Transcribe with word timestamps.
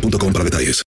boostmobile.com 0.00 0.32
para 0.32 0.44
detalles. 0.44 0.82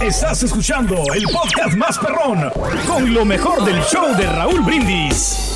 Estás 0.00 0.42
escuchando 0.42 0.96
el 1.14 1.24
podcast 1.24 1.76
más 1.76 1.98
perrón 1.98 2.50
con 2.86 3.12
lo 3.14 3.24
mejor 3.24 3.64
del 3.64 3.80
show 3.82 4.14
de 4.16 4.26
Raúl 4.26 4.60
Brindis. 4.62 5.54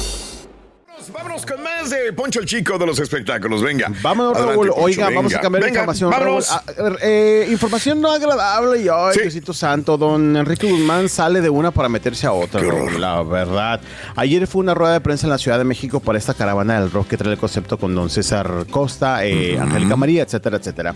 Vámonos 1.13 1.45
con 1.45 1.63
más 1.63 1.91
de 1.91 2.13
Poncho 2.13 2.41
el 2.41 2.47
Chico 2.47 2.79
de 2.79 2.87
los 2.87 2.99
espectáculos. 3.01 3.61
Venga. 3.63 3.91
Vámonos, 4.03 4.37
Adelante, 4.37 4.55
Raúl. 4.55 4.69
Poncho, 4.69 4.83
Oiga, 4.83 5.11
vamos 5.11 5.35
a 5.35 5.41
cambiar 5.41 5.65
Venga, 5.65 5.81
información. 5.81 6.11
Vámonos. 6.11 6.49
Raúl. 6.49 6.63
A- 6.79 6.81
a 6.81 6.83
ver, 6.91 6.99
eh, 7.03 7.49
información 7.51 8.01
no 8.01 8.11
agradable. 8.13 8.81
Y, 8.83 8.89
ay, 8.89 9.15
Sí. 9.15 9.21
Diosito 9.23 9.53
santo, 9.53 9.97
don 9.99 10.37
Enrique 10.37 10.71
Guzmán 10.71 11.09
sale 11.09 11.41
de 11.41 11.51
una 11.51 11.71
para 11.73 11.89
meterse 11.89 12.27
a 12.27 12.33
otra, 12.33 12.61
Raúl, 12.61 13.01
la 13.01 13.23
verdad. 13.23 13.81
Ayer 14.17 14.47
fue 14.47 14.61
una 14.61 14.75
rueda 14.75 14.95
de 14.95 15.01
prensa 15.01 15.27
en 15.27 15.31
la 15.31 15.39
Ciudad 15.39 15.59
de 15.59 15.65
México 15.65 16.01
para 16.01 16.19
esta 16.19 16.35
caravana 16.35 16.81
del 16.81 16.91
rock 16.91 17.09
que 17.09 17.17
trae 17.17 17.33
el 17.33 17.39
concepto 17.39 17.79
con 17.79 17.95
don 17.95 18.09
César 18.09 18.67
Costa, 18.71 19.25
eh, 19.27 19.59
Angélica 19.59 19.97
María, 19.97 20.23
etcétera, 20.23 20.59
etcétera. 20.59 20.95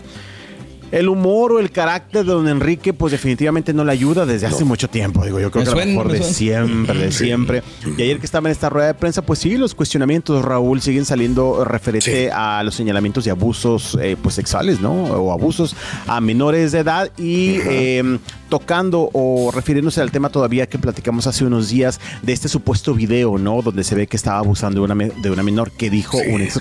El 0.91 1.09
humor 1.09 1.53
o 1.53 1.59
el 1.59 1.71
carácter 1.71 2.25
de 2.25 2.31
don 2.31 2.47
Enrique, 2.47 2.93
pues 2.93 3.11
definitivamente 3.11 3.73
no 3.73 3.83
le 3.83 3.91
ayuda 3.91 4.25
desde 4.25 4.47
hace 4.47 4.63
mucho 4.63 4.89
tiempo. 4.89 5.23
Digo, 5.25 5.39
yo 5.39 5.51
creo 5.51 5.65
Me 5.65 5.71
que 5.71 5.81
a 5.81 5.85
lo 5.85 5.91
mejor 5.91 6.07
me 6.07 6.19
de 6.19 6.23
siempre, 6.23 6.99
de 6.99 7.11
siempre. 7.11 7.63
Y 7.97 8.01
ayer 8.01 8.19
que 8.19 8.25
estaba 8.25 8.47
en 8.47 8.51
esta 8.51 8.69
rueda 8.69 8.87
de 8.87 8.93
prensa, 8.93 9.21
pues 9.21 9.39
sí, 9.39 9.57
los 9.57 9.75
cuestionamientos, 9.75 10.43
Raúl, 10.43 10.81
siguen 10.81 11.05
saliendo 11.05 11.65
referente 11.65 12.31
a 12.31 12.63
los 12.63 12.75
señalamientos 12.75 13.25
de 13.25 13.31
abusos 13.31 13.97
eh, 14.01 14.15
pues 14.21 14.35
sexuales, 14.35 14.79
¿no? 14.79 14.93
O 14.93 15.31
abusos 15.31 15.75
a 16.07 16.21
menores 16.21 16.71
de 16.71 16.79
edad 16.79 17.11
y 17.17 17.57
eh, 17.65 18.19
tocando 18.49 19.09
o 19.13 19.51
refiriéndose 19.51 20.01
al 20.01 20.11
tema 20.11 20.29
todavía 20.29 20.67
que 20.67 20.77
platicamos 20.77 21.27
hace 21.27 21.45
unos 21.45 21.69
días 21.69 21.99
de 22.21 22.33
este 22.33 22.47
supuesto 22.47 22.93
video, 22.93 23.37
¿no? 23.37 23.61
Donde 23.61 23.83
se 23.83 23.95
ve 23.95 24.07
que 24.07 24.17
estaba 24.17 24.39
abusando 24.39 24.85
de 24.85 24.93
una, 24.93 25.05
de 25.05 25.31
una 25.31 25.43
menor 25.43 25.71
que 25.71 25.89
dijo 25.89 26.17
un, 26.17 26.41
ex, 26.41 26.59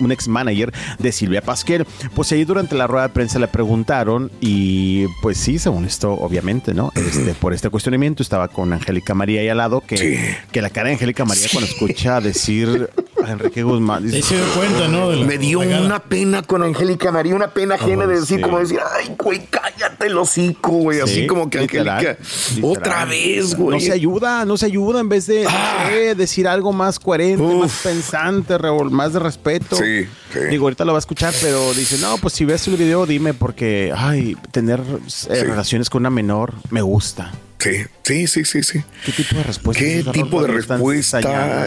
un 0.00 0.12
ex 0.12 0.28
manager 0.28 0.72
de 0.98 1.12
Silvia 1.12 1.42
Pasquel. 1.42 1.86
Pues 2.14 2.30
ahí 2.32 2.44
durante 2.44 2.74
la 2.74 2.86
rueda 2.86 3.08
de 3.08 3.14
prensa 3.14 3.38
le 3.38 3.48
preguntaron 3.60 4.30
y 4.42 5.06
pues 5.22 5.38
sí, 5.38 5.58
según 5.58 5.86
esto, 5.86 6.12
obviamente, 6.12 6.74
¿no? 6.74 6.92
Este, 6.94 7.32
por 7.32 7.54
este 7.54 7.70
cuestionamiento 7.70 8.22
estaba 8.22 8.48
con 8.48 8.70
Angélica 8.74 9.14
María 9.14 9.40
ahí 9.40 9.48
al 9.48 9.56
lado, 9.56 9.80
que, 9.86 10.36
que 10.52 10.60
la 10.60 10.68
cara 10.68 10.88
de 10.88 10.94
Angélica 10.96 11.24
María 11.24 11.48
cuando 11.50 11.70
escucha 11.70 12.20
decir 12.20 12.90
a 13.24 13.30
Enrique 13.30 13.62
Guzmán. 13.62 14.04
dice, 14.04 14.16
Ahí 14.16 14.22
se 14.22 14.34
dio 14.36 14.44
cuenta, 14.54 14.88
¿no? 14.88 15.08
De 15.08 15.16
la 15.16 15.24
Me 15.26 15.38
dio 15.38 15.60
una 15.60 16.00
pena 16.00 16.42
con 16.42 16.62
Angélica 16.62 17.10
María, 17.10 17.34
una 17.34 17.48
pena 17.48 17.76
ajena 17.76 18.06
de 18.06 18.20
decir, 18.20 18.36
sí. 18.36 18.42
como 18.42 18.58
decir, 18.58 18.78
ay, 18.94 19.14
güey, 19.18 19.46
cállate 19.46 20.06
el 20.08 20.18
hocico, 20.18 20.72
güey. 20.72 21.00
Así 21.00 21.22
Sí, 21.22 21.26
como 21.26 21.48
que 21.48 21.60
literal, 21.60 21.88
Angélica, 21.96 22.18
literal. 22.56 22.70
otra 22.76 23.04
vez, 23.06 23.54
güey. 23.54 23.78
No 23.78 23.80
se 23.80 23.92
ayuda, 23.92 24.44
no 24.44 24.58
se 24.58 24.66
ayuda 24.66 25.00
en 25.00 25.08
vez 25.08 25.26
de 25.26 25.44
no 25.44 25.50
Ah. 25.50 25.86
sé, 25.88 26.14
decir 26.14 26.46
algo 26.46 26.74
más 26.74 26.98
coherente, 26.98 27.42
Uf. 27.42 27.62
más 27.62 27.72
pensante, 27.82 28.58
más 28.90 29.14
de 29.14 29.18
respeto. 29.18 29.76
Sí, 29.76 30.04
sí. 30.32 30.38
Digo, 30.50 30.66
ahorita 30.66 30.84
lo 30.84 30.92
va 30.92 30.98
a 30.98 31.00
escuchar, 31.00 31.32
pero 31.40 31.72
dice, 31.72 31.96
no, 31.98 32.18
pues 32.18 32.34
si 32.34 32.44
ves 32.44 32.66
el 32.68 32.76
video, 32.76 33.06
dime, 33.06 33.32
porque, 33.46 33.92
ay, 33.96 34.36
tener 34.50 34.80
eh, 34.80 35.44
relaciones 35.44 35.88
con 35.88 36.02
una 36.02 36.10
menor 36.10 36.54
me 36.70 36.82
gusta. 36.82 37.30
Sí, 37.58 37.84
sí, 38.02 38.26
sí, 38.26 38.44
sí, 38.44 38.62
sí. 38.64 38.82
¿Qué 39.04 39.12
tipo 39.12 39.36
de 39.36 39.44
respuesta? 39.44 39.82
¿Qué 39.84 40.04
tipo 40.12 40.42
de 40.42 40.48
respuesta 40.48 41.20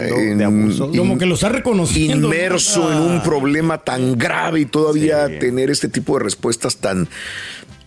en- 0.06 0.36
de 0.36 0.44
abuso? 0.44 0.90
Como 0.94 1.16
que 1.16 1.24
lo 1.24 1.36
está 1.36 1.48
reconociendo. 1.48 2.26
Inmerso 2.28 2.92
en 2.92 2.98
un 2.98 3.22
problema 3.22 3.78
tan 3.78 4.18
grave 4.18 4.60
y 4.60 4.66
todavía 4.66 5.26
Sí. 5.26 5.38
tener 5.38 5.70
este 5.70 5.88
tipo 5.88 6.18
de 6.18 6.24
respuestas 6.24 6.76
tan, 6.76 7.08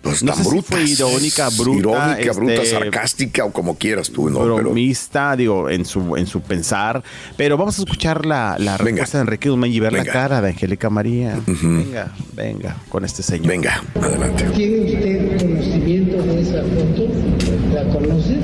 pues, 0.03 0.21
No 0.21 0.33
tan 0.33 0.43
sé 0.43 0.43
si 0.43 0.55
brutas. 0.55 0.69
fue 0.69 0.83
irónica, 0.83 1.49
bruta, 1.49 1.79
Irónica, 1.79 2.19
este, 2.19 2.31
bruta, 2.33 2.65
sarcástica 2.65 3.45
o 3.45 3.51
como 3.51 3.75
quieras 3.77 4.11
tú, 4.11 4.29
¿no? 4.29 4.39
Pero, 4.39 4.55
bromista, 4.57 5.35
digo, 5.35 5.69
en 5.69 5.85
su, 5.85 6.15
en 6.15 6.27
su 6.27 6.41
pensar. 6.41 7.01
Pero 7.37 7.57
vamos 7.57 7.79
a 7.79 7.81
escuchar 7.83 8.25
la, 8.25 8.57
la 8.59 8.73
Venga. 8.77 8.83
respuesta 8.91 9.17
de 9.17 9.21
Enrique 9.23 9.49
Guzmán 9.49 9.71
y 9.71 9.79
ver 9.79 9.93
Venga. 9.93 10.05
la 10.05 10.11
cara 10.13 10.41
de 10.41 10.49
Angélica 10.49 10.89
María. 10.91 11.39
Venga, 11.47 12.11
venga, 12.35 12.77
con 12.89 13.03
este 13.05 13.23
señor. 13.23 13.47
venga, 13.47 13.81
adelante. 13.95 14.43
¿Tiene 14.55 14.85
usted 14.93 15.37
conocimiento 15.41 16.21
de 16.21 16.41
esa 16.41 16.61
foto? 16.61 17.07
¿La 17.73 17.83
conoces? 17.91 18.37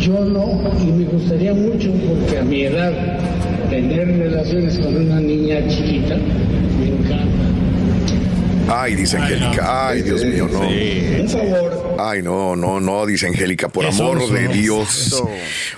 Yo 0.00 0.24
no, 0.24 0.62
y 0.82 0.92
me 0.92 1.04
gustaría 1.04 1.52
mucho 1.54 1.92
porque 2.08 2.38
a 2.38 2.42
mi 2.42 2.62
edad 2.62 2.92
tener 3.68 4.08
relaciones 4.18 4.78
con 4.78 4.96
una 4.96 5.20
niña 5.20 5.66
chiquita. 5.68 6.16
Ay, 8.72 8.94
dice 8.94 9.16
Angélica. 9.16 9.88
Ay, 9.88 10.02
Dios 10.02 10.24
mío, 10.24 10.48
no. 10.50 10.60
Un 10.60 11.28
favor, 11.28 11.96
Ay, 11.98 12.22
no, 12.22 12.54
no, 12.56 12.80
no, 12.80 13.04
dice 13.04 13.26
Angélica, 13.26 13.68
por 13.68 13.84
Eso, 13.84 14.10
amor 14.12 14.30
de. 14.30 14.48
Dios. 14.48 15.06
Eso. 15.08 15.28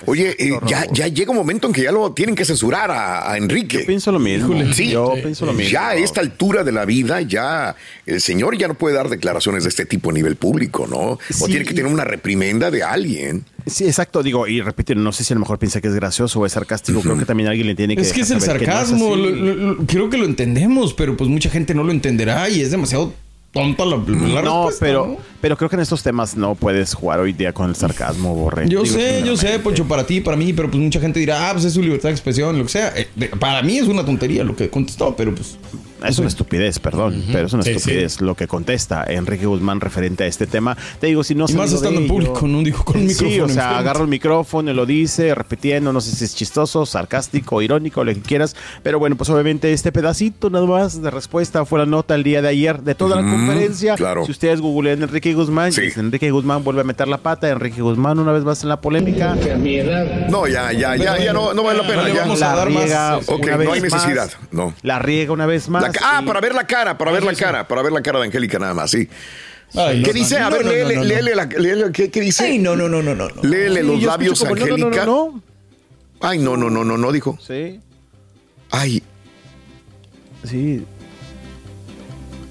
Oye, 0.05 0.35
eh, 0.37 0.57
ya, 0.67 0.85
ya 0.91 1.07
llega 1.07 1.31
un 1.31 1.37
momento 1.37 1.67
en 1.67 1.73
que 1.73 1.81
ya 1.83 1.91
lo 1.91 2.11
tienen 2.13 2.35
que 2.35 2.45
censurar 2.45 2.91
a, 2.91 3.31
a 3.31 3.37
Enrique. 3.37 3.79
Yo 3.79 3.85
pienso 3.87 4.11
lo 4.11 4.19
mismo. 4.19 4.53
Sí, 4.73 4.89
Yo 4.91 5.13
pienso 5.21 5.45
lo 5.45 5.53
mismo. 5.53 5.71
ya 5.71 5.89
a 5.89 5.95
esta 5.95 6.21
altura 6.21 6.63
de 6.63 6.71
la 6.71 6.85
vida, 6.85 7.21
ya 7.21 7.75
el 8.05 8.21
señor 8.21 8.57
ya 8.57 8.67
no 8.67 8.75
puede 8.75 8.95
dar 8.95 9.09
declaraciones 9.09 9.63
de 9.63 9.69
este 9.69 9.85
tipo 9.85 10.11
a 10.11 10.13
nivel 10.13 10.35
público, 10.35 10.87
¿no? 10.87 10.97
O 10.99 11.19
Sí. 11.29 11.45
tiene 11.47 11.65
que 11.65 11.73
tener 11.73 11.91
una 11.91 12.03
reprimenda 12.05 12.69
de 12.71 12.83
alguien. 12.83 13.43
Sí, 13.65 13.85
exacto. 13.85 14.23
Digo, 14.23 14.47
y 14.47 14.61
repito, 14.61 14.93
no 14.95 15.11
sé 15.11 15.23
si 15.23 15.33
a 15.33 15.35
lo 15.35 15.39
mejor 15.41 15.57
piensa 15.59 15.79
que 15.81 15.87
es 15.87 15.95
gracioso 15.95 16.39
o 16.39 16.45
es 16.45 16.51
sarcástico. 16.53 17.01
Creo 17.01 17.17
que 17.17 17.25
también 17.25 17.49
alguien 17.49 17.67
le 17.67 17.75
tiene 17.75 17.95
que. 17.95 18.01
Es 18.01 18.13
que 18.13 18.21
es 18.21 18.29
el 18.31 18.37
no 18.37 18.43
es 18.43 18.45
sarcasmo. 18.45 19.13
así. 19.13 19.21
lo- 19.23 19.29
lo- 19.29 19.55
lo- 19.55 19.77
creo 19.85 20.09
que 20.09 20.17
lo 20.17 20.25
entendemos, 20.25 20.93
pero 20.93 21.15
pues 21.17 21.29
mucha 21.29 21.49
gente 21.49 21.73
no 21.73 21.83
lo 21.83 21.91
entenderá 21.91 22.49
y 22.49 22.61
es 22.61 22.71
demasiado 22.71 23.13
tonta 23.51 23.85
la, 23.85 23.97
la 23.97 24.41
no, 24.41 24.63
respuesta, 24.63 24.85
pero, 24.85 25.05
¿no? 25.05 25.17
pero 25.39 25.55
creo 25.57 25.69
que 25.69 25.75
en 25.75 25.83
estos 25.83 26.01
temas 26.01 26.35
no 26.35 26.55
puedes 26.55 26.95
jugar 26.95 27.19
hoy 27.19 27.33
día 27.33 27.53
con 27.53 27.69
el 27.69 27.75
sarcasmo, 27.75 28.33
Borre. 28.35 28.67
Yo 28.67 28.81
Digo, 28.81 28.95
sé, 28.95 29.21
yo 29.23 29.37
sé. 29.37 29.59
Poncho, 29.59 29.85
para 29.87 30.05
ti, 30.07 30.21
para 30.21 30.35
mí, 30.35 30.53
pero 30.53 30.71
pues 30.71 30.81
mucha 30.81 30.99
gente 30.99 31.19
dirá, 31.19 31.49
ah, 31.49 31.53
pues 31.53 31.65
es 31.65 31.73
su 31.73 31.81
libertad 31.83 32.09
de 32.09 32.13
expresión, 32.13 32.57
lo 32.57 32.63
que 32.63 32.71
sea. 32.71 32.91
Eh, 32.95 33.07
de- 33.15 33.27
para 33.27 33.61
mí 33.61 33.77
es 33.77 33.87
una 33.87 34.03
tontería 34.03 34.43
lo 34.43 34.55
que 34.55 34.69
contestó, 34.71 35.15
pero 35.15 35.35
pues. 35.35 35.57
Es 36.07 36.19
una 36.19 36.27
estupidez, 36.27 36.79
perdón, 36.79 37.23
pero 37.31 37.47
es 37.47 37.53
una 37.53 37.63
Sí, 37.63 37.71
estupidez 37.71 38.21
lo 38.21 38.35
que 38.35 38.47
contesta 38.47 39.03
Enrique 39.07 39.45
Guzmán 39.45 39.79
referente 39.81 40.23
a 40.23 40.27
este 40.27 40.47
tema. 40.47 40.77
Te 40.99 41.07
digo, 41.07 41.23
si 41.23 41.35
no 41.35 41.45
Y 41.47 41.53
más 41.53 41.71
estando 41.71 41.99
en 41.99 42.07
público, 42.07 42.47
¿no? 42.47 42.61
Dijo 42.61 42.83
con 42.83 42.97
un 43.01 43.09
Sí, 43.09 43.13
micrófono 43.25 43.45
o 43.45 43.49
sea, 43.49 43.63
enfrente. 43.63 43.79
agarra 43.79 44.01
el 44.01 44.07
micrófono 44.07 44.71
y 44.71 44.73
lo 44.73 44.85
dice, 44.85 45.33
repitiendo, 45.35 45.93
no 45.93 46.01
sé 46.01 46.15
si 46.15 46.25
es 46.25 46.35
chistoso, 46.35 46.85
sarcástico, 46.85 47.61
irónico, 47.61 48.03
lo 48.03 48.13
que 48.13 48.21
quieras. 48.21 48.55
Pero 48.83 48.99
bueno, 48.99 49.15
pues 49.15 49.29
obviamente 49.29 49.71
este 49.73 49.91
pedacito 49.91 50.49
nada 50.49 50.65
más 50.65 51.01
de 51.01 51.09
respuesta 51.11 51.65
fue 51.65 51.79
la 51.79 51.85
nota 51.85 52.15
el 52.15 52.23
día 52.23 52.41
de 52.41 52.47
ayer 52.49 52.81
de 52.81 52.95
toda 52.95 53.21
la 53.21 53.29
conferencia. 53.29 53.95
claro. 53.95 54.25
Si 54.25 54.31
ustedes 54.31 54.61
googlean 54.61 55.01
Enrique 55.03 55.33
Guzmán, 55.33 55.71
Sí. 55.71 55.81
y 55.81 55.85
dicen, 55.85 56.05
Enrique 56.05 56.31
Guzmán 56.31 56.63
vuelve 56.63 56.81
a 56.81 56.83
meter 56.83 57.07
la 57.07 57.17
pata, 57.19 57.49
Enrique 57.49 57.81
Guzmán 57.81 58.19
una 58.19 58.31
vez 58.31 58.43
más 58.43 58.61
en 58.63 58.69
la 58.69 58.81
polémica. 58.81 59.35
que 59.41 59.51
a 59.51 59.55
mi 59.57 59.75
edad 59.77 60.27
No, 60.29 60.47
ya, 60.47 60.71
ya, 60.71 60.95
ya, 60.95 61.17
ya 61.17 61.33
no, 61.33 61.53
no 61.53 61.63
vale 61.63 61.79
la 61.81 61.87
pena. 61.87 62.07
ya. 62.09 62.21
vamos 62.21 62.41
a 62.41 62.49
La 62.51 62.55
dar 62.55 62.69
más, 62.69 62.83
riega 62.83 63.17
este, 63.19 63.33
Ok, 63.33 63.41
una 63.43 63.51
no 63.53 63.57
vez 63.59 63.69
hay 63.69 63.81
más. 63.81 63.93
necesidad, 63.93 64.31
no. 64.51 64.73
La 64.81 64.99
riega 64.99 65.31
una 65.33 65.45
vez 65.45 65.69
más. 65.69 65.81
La 65.83 65.91
ah, 66.01 66.21
y- 66.23 66.25
para 66.25 66.39
ver 66.41 66.55
la 66.55 66.65
cara, 66.65 66.97
para 66.97 67.11
ver 67.11 67.23
la 67.23 67.33
cara, 67.33 67.67
para 67.67 67.81
ver 67.81 67.91
la 67.91 68.01
cara 68.01 68.19
de 68.19 68.25
Angélica 68.25 68.57
nada 68.59 68.73
más, 68.73 68.91
sí. 68.91 69.07
Ay, 69.75 70.03
¿Qué 70.03 70.13
no, 70.13 70.19
dice? 70.19 70.39
no, 70.39 70.45
A 70.45 70.49
ver, 70.51 70.65
léele, 70.65 70.95
no, 70.95 71.01
no. 71.01 71.07
léele 71.07 71.35
la- 71.35 71.45
léele, 71.45 71.91
¿qué, 71.91 72.09
qué 72.11 72.21
dice? 72.21 72.45
Ay, 72.45 72.59
no, 72.59 72.75
no, 72.75 72.87
no, 72.87 73.01
no, 73.01 73.15
no. 73.15 73.29
Léele 73.41 73.81
Sí, 73.81 73.87
los 73.87 74.03
labios, 74.03 74.43
Angélica. 74.43 74.75
No, 74.77 75.05
no, 75.05 75.05
no, 75.05 75.43
Ay, 76.21 76.37
no, 76.39 76.55
no, 76.57 76.69
no, 76.69 76.83
no, 76.85 76.97
no, 76.97 77.11
dijo. 77.11 77.37
Sí, 77.45 77.79
Ay, 78.71 79.03
sí. 80.43 80.85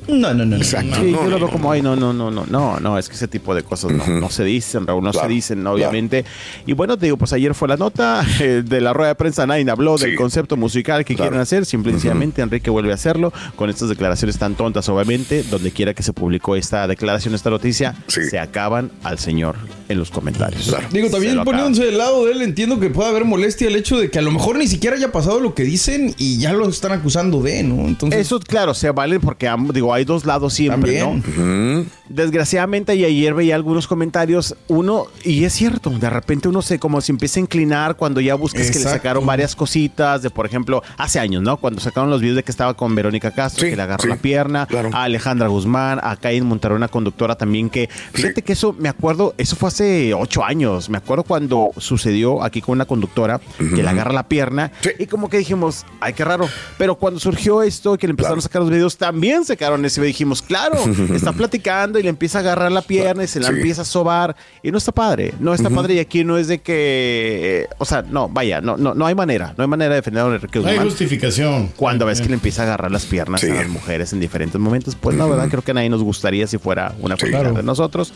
No, 0.08 0.34
no, 0.34 0.44
no. 0.44 0.56
Exacto. 0.56 0.96
Sí, 1.00 1.12
No, 1.12 1.24
yo 1.24 1.30
lo 1.30 1.38
veo 1.38 1.48
como, 1.50 1.70
ay, 1.70 1.80
no, 1.82 1.94
no, 1.96 2.12
no, 2.12 2.30
no, 2.30 2.44
no, 2.46 2.80
no, 2.80 2.98
es 2.98 3.08
que 3.08 3.14
ese 3.14 3.28
tipo 3.28 3.54
de 3.54 3.62
cosas 3.62 3.92
no, 3.92 4.06
no 4.06 4.30
se 4.30 4.44
dicen, 4.44 4.86
Raúl, 4.86 5.02
no 5.04 5.10
Claro, 5.12 5.28
se 5.28 5.32
dicen, 5.34 5.66
obviamente. 5.66 6.24
Y 6.66 6.72
bueno, 6.72 6.96
te 6.96 7.06
digo, 7.06 7.16
pues 7.16 7.32
ayer 7.32 7.54
fue 7.54 7.68
la 7.68 7.76
nota 7.76 8.24
eh, 8.40 8.62
de 8.64 8.80
la 8.80 8.92
rueda 8.92 9.08
de 9.10 9.14
prensa, 9.14 9.46
nadie 9.46 9.68
habló 9.70 9.96
del 9.98 10.16
concepto 10.16 10.56
musical 10.56 11.04
que 11.04 11.14
Claro. 11.14 11.30
quieren 11.30 11.40
hacer, 11.40 11.66
simple 11.66 11.90
y 11.90 11.94
sencillamente 11.94 12.42
Enrique 12.42 12.70
vuelve 12.70 12.90
a 12.92 12.94
hacerlo 12.94 13.32
con 13.56 13.70
estas 13.70 13.88
declaraciones 13.88 14.38
tan 14.38 14.54
tontas, 14.54 14.88
obviamente, 14.88 15.42
donde 15.44 15.70
quiera 15.70 15.94
que 15.94 16.02
se 16.02 16.12
publicó 16.12 16.56
esta 16.56 16.86
declaración, 16.86 17.34
esta 17.34 17.50
noticia, 17.50 17.94
Sí. 18.08 18.24
se 18.24 18.38
acaban 18.38 18.90
al 19.04 19.18
señor 19.18 19.56
en 19.92 19.98
los 19.98 20.10
comentarios. 20.10 20.68
Claro. 20.68 20.88
Digo, 20.90 21.10
también 21.10 21.42
poniéndose 21.44 21.84
del 21.84 21.98
lado 21.98 22.24
de 22.24 22.32
él, 22.32 22.42
entiendo 22.42 22.80
que 22.80 22.90
puede 22.90 23.10
haber 23.10 23.24
molestia 23.24 23.68
el 23.68 23.76
hecho 23.76 23.98
de 23.98 24.10
que 24.10 24.18
a 24.18 24.22
lo 24.22 24.30
mejor 24.30 24.56
ni 24.56 24.66
siquiera 24.66 24.96
haya 24.96 25.12
pasado 25.12 25.40
lo 25.40 25.54
que 25.54 25.62
dicen 25.64 26.14
y 26.18 26.38
ya 26.38 26.52
lo 26.52 26.68
están 26.68 26.92
acusando 26.92 27.42
de, 27.42 27.62
¿no? 27.62 27.86
Entonces, 27.86 28.20
Eso, 28.20 28.40
claro, 28.40 28.74
se 28.74 28.90
vale 28.90 29.20
porque, 29.20 29.50
digo, 29.72 29.94
hay 29.94 30.04
dos 30.04 30.24
lados 30.24 30.54
siempre, 30.54 30.98
también. 30.98 31.84
¿no? 31.84 31.86
Desgraciadamente, 32.08 32.94
y 32.94 33.04
ayer 33.04 33.34
veía 33.34 33.54
algunos 33.54 33.86
comentarios, 33.86 34.54
uno, 34.68 35.06
y 35.24 35.44
es 35.44 35.52
cierto, 35.52 35.90
de 35.90 36.10
repente 36.10 36.48
uno 36.48 36.60
se 36.62 36.78
como 36.78 37.00
se 37.00 37.12
empieza 37.12 37.40
a 37.40 37.42
inclinar 37.42 37.96
cuando 37.96 38.20
ya 38.20 38.34
buscas 38.34 38.70
que 38.70 38.78
le 38.78 38.84
sacaron 38.84 39.24
varias 39.24 39.56
cositas, 39.56 40.22
de 40.22 40.30
por 40.30 40.46
ejemplo, 40.46 40.82
hace 40.96 41.20
años, 41.20 41.42
¿no? 41.42 41.56
Cuando 41.56 41.80
sacaron 41.80 42.10
los 42.10 42.20
videos 42.20 42.36
de 42.36 42.42
que 42.42 42.50
estaba 42.50 42.74
con 42.74 42.94
Verónica 42.94 43.30
Castro, 43.30 43.64
Sí, 43.64 43.70
que 43.70 43.76
le 43.76 43.82
agarró 43.82 44.02
sí, 44.02 44.08
la 44.08 44.16
pierna, 44.16 44.66
claro. 44.66 44.90
a 44.92 45.04
Alejandra 45.04 45.48
Guzmán, 45.48 46.00
a 46.02 46.16
Caín 46.16 46.44
Monterrey, 46.46 46.76
una 46.76 46.88
conductora 46.88 47.36
también 47.36 47.70
que, 47.70 47.88
fíjate 48.12 48.42
que 48.42 48.52
eso, 48.52 48.74
me 48.78 48.88
acuerdo, 48.88 49.34
eso 49.38 49.56
fue 49.56 49.68
hace 49.68 49.81
ocho 50.16 50.44
años, 50.44 50.88
me 50.90 50.98
acuerdo 50.98 51.24
cuando 51.24 51.70
sucedió 51.76 52.42
aquí 52.42 52.60
con 52.60 52.72
una 52.74 52.84
conductora 52.84 53.40
que 53.58 53.82
le 53.82 53.88
agarra 53.88 54.12
la 54.12 54.28
pierna, 54.28 54.70
Sí. 54.80 54.90
y 54.98 55.06
como 55.06 55.28
que 55.28 55.38
dijimos, 55.38 55.84
ay, 56.00 56.12
qué 56.12 56.24
raro, 56.24 56.48
pero 56.78 56.94
cuando 56.96 57.18
surgió 57.20 57.62
esto, 57.62 57.96
que 57.98 58.06
le 58.06 58.12
empezaron 58.12 58.36
Claro. 58.36 58.40
a 58.40 58.42
sacar 58.42 58.62
los 58.62 58.70
videos, 58.70 58.96
también 58.96 59.44
sacaron 59.44 59.84
ese 59.84 60.00
video, 60.00 60.08
dijimos, 60.08 60.42
claro, 60.42 60.74
está 61.14 61.32
platicando 61.32 61.98
y 61.98 62.02
le 62.02 62.08
empieza 62.08 62.38
a 62.38 62.40
agarrar 62.42 62.72
la 62.72 62.82
pierna 62.82 63.24
y 63.24 63.26
se 63.28 63.40
la 63.40 63.48
Sí. 63.48 63.54
empieza 63.54 63.82
a 63.82 63.84
sobar, 63.84 64.36
y 64.62 64.70
no 64.70 64.78
está 64.78 64.92
padre, 64.92 65.34
no 65.40 65.54
está 65.54 65.70
padre, 65.70 65.94
y 65.94 65.98
aquí 65.98 66.24
no 66.24 66.38
es 66.38 66.48
de 66.48 66.60
que, 66.60 67.62
eh, 67.62 67.68
o 67.78 67.84
sea, 67.84 68.02
no, 68.02 68.28
vaya, 68.28 68.60
no, 68.60 68.76
no, 68.76 68.94
no 68.94 69.06
hay 69.06 69.14
manera, 69.14 69.54
no 69.56 69.62
hay 69.62 69.68
manera 69.68 69.90
de 69.90 69.96
defender 69.96 70.24
a 70.24 70.26
Enrique 70.34 70.58
No 70.58 70.66
hay 70.66 70.74
Guzmán. 70.74 70.88
justificación. 70.90 71.68
Cuando 71.76 72.06
ves 72.06 72.20
que 72.20 72.28
le 72.28 72.34
empieza 72.34 72.62
a 72.62 72.64
agarrar 72.66 72.90
las 72.90 73.06
piernas 73.06 73.40
Sí. 73.40 73.50
a 73.50 73.54
las 73.54 73.68
mujeres 73.68 74.12
en 74.12 74.20
diferentes 74.20 74.60
momentos, 74.60 74.94
pues 74.94 75.16
la 75.16 75.26
verdad 75.26 75.48
creo 75.48 75.62
que 75.62 75.70
a 75.72 75.74
nadie 75.74 75.88
nos 75.90 76.02
gustaría 76.02 76.46
si 76.46 76.58
fuera 76.58 76.94
una 77.00 77.16
Sí. 77.16 77.22
familiar 77.22 77.54
de 77.54 77.62
nosotros 77.62 78.12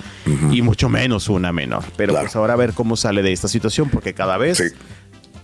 y 0.50 0.62
mucho 0.62 0.88
menos 0.88 1.28
una 1.28 1.52
menor. 1.56 1.82
Pero 1.96 2.12
Claro. 2.12 2.26
pues 2.26 2.36
ahora 2.36 2.52
a 2.52 2.56
ver 2.56 2.72
cómo 2.72 2.96
sale 2.96 3.22
de 3.22 3.32
esta 3.32 3.48
situación 3.48 3.88
porque 3.90 4.14
cada 4.14 4.36
vez 4.36 4.58
Sí. 4.58 4.64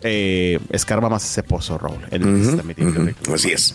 eh, 0.03 0.61
escarba 0.71 1.09
más 1.09 1.25
ese 1.25 1.43
pozo, 1.43 1.79
Raúl. 1.79 2.05
En 2.13 2.23
el 2.23 2.37
que 2.39 2.45
se 2.45 2.51
está 2.51 2.63
Guzmán. 2.63 3.17
Así 3.35 3.51
es. 3.51 3.75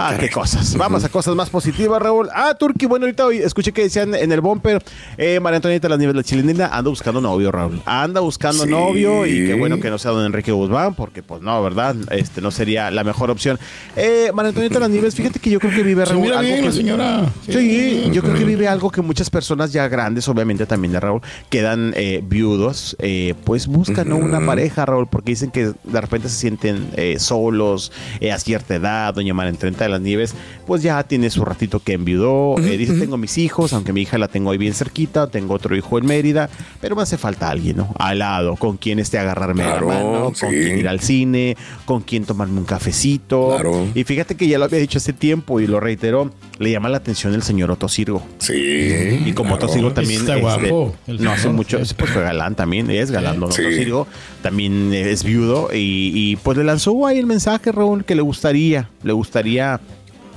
Ah, 0.00 0.16
qué 0.18 0.30
cosas. 0.30 0.76
Vamos 0.76 1.02
a 1.02 1.08
cosas 1.08 1.34
más 1.34 1.50
positivas, 1.50 2.00
Raúl. 2.00 2.28
Ah, 2.32 2.54
Turki, 2.54 2.86
bueno, 2.86 3.06
ahorita 3.06 3.26
hoy 3.26 3.38
escuché 3.38 3.72
que 3.72 3.82
decían 3.82 4.14
en 4.14 4.30
el 4.30 4.40
bumper, 4.40 4.80
eh, 5.16 5.40
María 5.40 5.56
Antonieta 5.56 5.88
Las 5.88 5.98
Nieves, 5.98 6.14
la 6.14 6.22
chilindrina, 6.22 6.66
anda 6.68 6.88
buscando 6.88 7.20
novio, 7.20 7.50
Raúl. 7.50 7.82
Anda 7.84 8.20
buscando 8.20 8.62
Sí. 8.62 8.70
novio 8.70 9.26
y 9.26 9.46
qué 9.48 9.54
bueno 9.54 9.80
que 9.80 9.90
no 9.90 9.98
sea 9.98 10.12
don 10.12 10.24
Enrique 10.24 10.52
Guzmán, 10.52 10.94
porque 10.94 11.24
pues 11.24 11.42
no, 11.42 11.60
¿verdad? 11.64 11.96
Este 12.12 12.40
no 12.40 12.52
sería 12.52 12.92
la 12.92 13.02
mejor 13.02 13.28
opción. 13.30 13.58
Eh, 13.96 14.30
María 14.32 14.50
Antonieta 14.50 14.78
Las 14.78 14.90
Nieves, 14.90 15.16
fíjate 15.16 15.40
que 15.40 15.50
yo 15.50 15.58
creo 15.58 15.74
que 15.74 15.82
vive, 15.82 16.06
Se 16.06 16.12
Raúl, 16.12 16.22
mira 16.22 16.38
algo 16.38 16.48
bien 16.48 16.60
que- 16.60 16.66
la 16.68 16.72
señora. 16.72 17.32
Sí, 17.48 18.08
yo 18.12 18.22
creo 18.22 18.34
que 18.36 18.44
vive 18.44 18.68
algo 18.68 18.92
que 18.92 19.02
muchas 19.02 19.30
personas 19.30 19.72
ya 19.72 19.88
grandes, 19.88 20.28
obviamente 20.28 20.64
también 20.66 20.92
de 20.92 21.00
Raúl, 21.00 21.22
quedan 21.50 21.92
eh, 21.96 22.22
viudos, 22.24 22.96
eh, 23.00 23.34
pues 23.44 23.66
buscan 23.66 24.08
¿no? 24.10 24.16
una 24.16 24.46
pareja, 24.46 24.86
Raúl, 24.86 25.08
porque 25.08 25.32
dicen 25.32 25.50
que 25.50 25.72
de 25.82 26.00
repente 26.00 26.28
se 26.28 26.36
sienten 26.36 26.90
eh, 26.94 27.16
solos 27.18 27.90
eh, 28.20 28.30
a 28.30 28.38
cierta 28.38 28.76
edad. 28.76 29.12
Doña 29.12 29.34
María 29.34 29.52
Trenta 29.58 29.87
de 29.88 29.92
las 29.92 30.00
Nieves, 30.00 30.34
pues 30.66 30.82
ya 30.82 31.02
tiene 31.02 31.30
su 31.30 31.44
ratito 31.44 31.80
que 31.80 31.94
enviudó. 31.94 32.56
eh, 32.58 32.76
dice, 32.76 32.94
tengo 32.94 33.16
mis 33.16 33.38
hijos, 33.38 33.72
aunque 33.72 33.92
mi 33.92 34.02
hija 34.02 34.18
la 34.18 34.28
tengo 34.28 34.50
ahí 34.50 34.58
bien 34.58 34.74
cerquita, 34.74 35.26
tengo 35.28 35.54
otro 35.54 35.74
hijo 35.76 35.98
en 35.98 36.06
Mérida, 36.06 36.48
pero 36.80 36.94
me 36.96 37.02
hace 37.02 37.18
falta 37.18 37.50
alguien, 37.50 37.76
¿no? 37.78 37.94
Al 37.98 38.18
lado, 38.20 38.56
con 38.56 38.76
quien 38.76 38.98
esté 38.98 39.18
a 39.18 39.22
agarrarme 39.22 39.64
Claro, 39.64 39.88
la 39.88 39.94
mano, 39.94 40.32
con 40.38 40.50
quien 40.50 40.78
ir 40.78 40.88
al 40.88 41.00
cine, 41.00 41.56
con 41.84 42.00
quien 42.02 42.24
tomarme 42.24 42.58
un 42.58 42.64
cafecito. 42.64 43.48
Claro. 43.54 43.86
Y 43.94 44.04
fíjate 44.04 44.36
que 44.36 44.46
ya 44.48 44.58
lo 44.58 44.64
había 44.64 44.78
dicho 44.78 44.98
hace 44.98 45.12
tiempo 45.12 45.60
y 45.60 45.66
lo 45.66 45.80
reiteró, 45.80 46.30
le 46.58 46.70
llama 46.70 46.88
la 46.88 46.98
atención 46.98 47.34
el 47.34 47.42
señor 47.42 47.70
Otto 47.70 47.88
Sirgo. 47.88 48.22
Sí. 48.38 49.22
Y 49.24 49.32
como 49.32 49.54
Otto 49.54 49.66
claro. 49.66 49.72
Sirgo 49.74 49.92
también 49.92 50.20
Está 50.20 50.32
este, 50.36 50.42
guapo, 50.42 50.94
el 51.06 51.22
no 51.22 51.30
hace 51.32 51.42
señor. 51.42 51.56
mucho, 51.56 51.78
pues 51.96 52.10
fue 52.10 52.22
galán 52.22 52.54
también, 52.54 52.90
es 52.90 53.10
galán 53.10 53.40
don 53.40 53.52
Sí. 53.52 53.62
Otto 53.62 53.70
Sirgo, 53.72 54.06
también 54.42 54.92
es 54.92 55.24
viudo 55.24 55.68
y, 55.72 56.12
y, 56.14 56.36
pues 56.36 56.56
le 56.58 56.64
lanzó 56.64 57.06
ahí 57.06 57.18
el 57.18 57.26
mensaje, 57.26 57.72
Raúl, 57.72 58.04
que 58.04 58.14
le 58.14 58.22
gustaría, 58.22 58.88
le 59.02 59.12
gustaría 59.12 59.77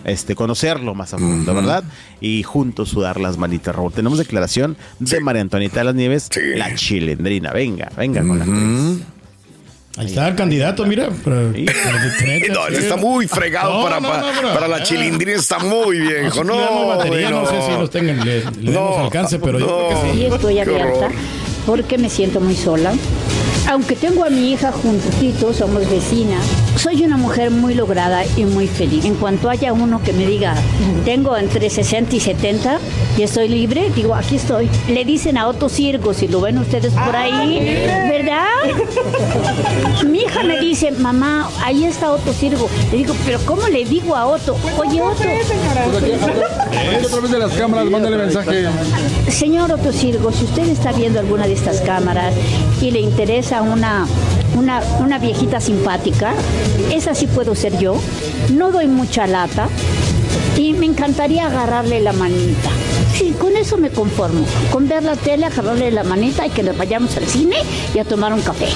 este 0.05 0.35
conocerlo 0.35 0.95
más 0.95 1.13
a 1.13 1.17
fondo, 1.17 1.53
¿verdad? 1.53 1.83
Y 2.19 2.43
juntos 2.43 2.89
sudar 2.89 3.19
las 3.19 3.37
manitas, 3.37 3.75
Raúl. 3.75 3.91
Tenemos 3.93 4.17
declaración 4.17 4.77
de 4.99 5.17
Sí. 5.17 5.23
María 5.23 5.41
Antonieta 5.41 5.79
de 5.79 5.83
las 5.85 5.95
Nieves, 5.95 6.27
Sí. 6.31 6.39
la 6.55 6.73
chilendrina. 6.75 7.51
Venga, 7.51 7.91
venga 7.97 8.21
con 8.21 8.39
la 8.39 8.45
actriz. 8.45 9.05
Ahí 9.97 10.05
está 10.05 10.27
el 10.29 10.35
candidato, 10.35 10.85
mira. 10.85 11.09
para- 11.09 11.51
Sí. 11.53 11.65
para 11.65 12.47
No, 12.53 12.67
está 12.67 12.95
muy 12.95 13.27
fregado 13.27 13.73
No, 13.79 13.83
para, 13.83 13.99
no, 13.99 14.07
para, 14.09 14.41
no, 14.41 14.53
para 14.53 14.67
la 14.69 14.83
chilindrina, 14.83 15.37
está 15.37 15.59
muy 15.59 15.99
viejo. 15.99 16.43
No, 16.45 16.87
batería, 16.87 17.29
no 17.29 17.45
sé 17.45 17.57
bueno. 17.57 17.65
si 17.75 17.79
los 17.81 17.89
tengan, 17.89 18.19
le, 18.25 18.39
le 18.45 18.71
No, 18.71 18.81
demos 18.81 18.97
alcance, 18.99 19.37
pero 19.39 19.59
yo 19.59 19.65
creo 19.67 19.89
que 19.89 19.93
no. 19.95 20.01
sí. 20.13 20.19
Sí, 20.19 20.25
estoy 20.25 20.59
abierta 20.59 21.09
porque 21.65 21.97
me 21.97 22.09
siento 22.09 22.39
muy 22.39 22.55
sola. 22.55 22.93
Aunque 23.69 23.95
tengo 23.95 24.25
a 24.25 24.29
mi 24.29 24.51
hija 24.51 24.71
juntito, 24.71 25.53
somos 25.53 25.89
vecinas, 25.89 26.43
soy 26.75 27.03
una 27.03 27.17
mujer 27.17 27.51
muy 27.51 27.73
lograda 27.73 28.23
y 28.35 28.45
muy 28.45 28.67
feliz. 28.67 29.05
En 29.05 29.15
cuanto 29.15 29.49
haya 29.49 29.71
uno 29.71 30.01
que 30.03 30.13
me 30.13 30.25
diga, 30.25 30.55
tengo 31.05 31.37
entre 31.37 31.69
60 31.69 32.15
y 32.15 32.19
70 32.19 32.79
y 33.17 33.23
estoy 33.23 33.47
libre, 33.47 33.89
digo, 33.95 34.15
aquí 34.15 34.35
estoy. 34.35 34.69
Le 34.89 35.05
dicen 35.05 35.37
a 35.37 35.47
Otto 35.47 35.69
Sirgo, 35.69 36.13
si 36.13 36.27
lo 36.27 36.41
ven 36.41 36.57
ustedes 36.57 36.93
por 36.93 37.15
ahí, 37.15 37.59
¿verdad? 38.09 38.45
Mi 40.05 40.19
hija 40.23 40.43
me 40.43 40.59
dice, 40.59 40.91
mamá, 40.91 41.49
ahí 41.63 41.85
está 41.85 42.11
Otto 42.11 42.33
Sirgo. 42.33 42.69
Le 42.91 42.97
digo, 42.97 43.15
pero 43.25 43.39
¿cómo 43.45 43.67
le 43.67 43.85
digo 43.85 44.15
a 44.15 44.25
Otto? 44.27 44.57
Oye, 44.77 45.01
Otto. 45.01 45.23
a 45.23 47.07
través 47.07 47.31
de 47.31 47.39
las 47.39 47.51
cámaras, 47.53 47.85
mándale 47.89 48.17
mensaje. 48.17 48.67
Señor 49.29 49.71
Otto 49.71 49.93
Sirgo, 49.93 50.31
si 50.31 50.45
usted 50.45 50.67
está 50.69 50.91
viendo 50.91 51.19
alguna 51.19 51.47
de 51.47 51.53
estas 51.53 51.81
cámaras 51.81 52.33
y 52.81 52.91
le 52.91 52.99
interesa 52.99 53.50
una, 53.59 54.07
una, 54.55 54.81
una 54.99 55.17
viejita 55.17 55.59
simpática, 55.59 56.33
esa 56.93 57.13
sí 57.13 57.27
puedo 57.27 57.55
ser 57.55 57.77
yo. 57.77 57.95
No 58.53 58.71
doy 58.71 58.87
mucha 58.87 59.27
lata 59.27 59.67
y 60.57 60.73
me 60.73 60.85
encantaría 60.85 61.47
agarrarle 61.47 61.99
la 61.99 62.13
manita. 62.13 62.69
Sí, 63.13 63.35
con 63.37 63.57
eso 63.57 63.77
me 63.77 63.89
conformo. 63.89 64.45
Con 64.71 64.87
ver 64.87 65.03
la 65.03 65.15
tele, 65.15 65.45
agarrarle 65.45 65.91
la 65.91 66.03
manita 66.03 66.45
y 66.45 66.51
que 66.51 66.63
nos 66.63 66.77
vayamos 66.77 67.17
al 67.17 67.25
cine 67.25 67.57
y 67.93 67.99
a 67.99 68.05
tomar 68.05 68.31
un 68.31 68.41
café. 68.41 68.67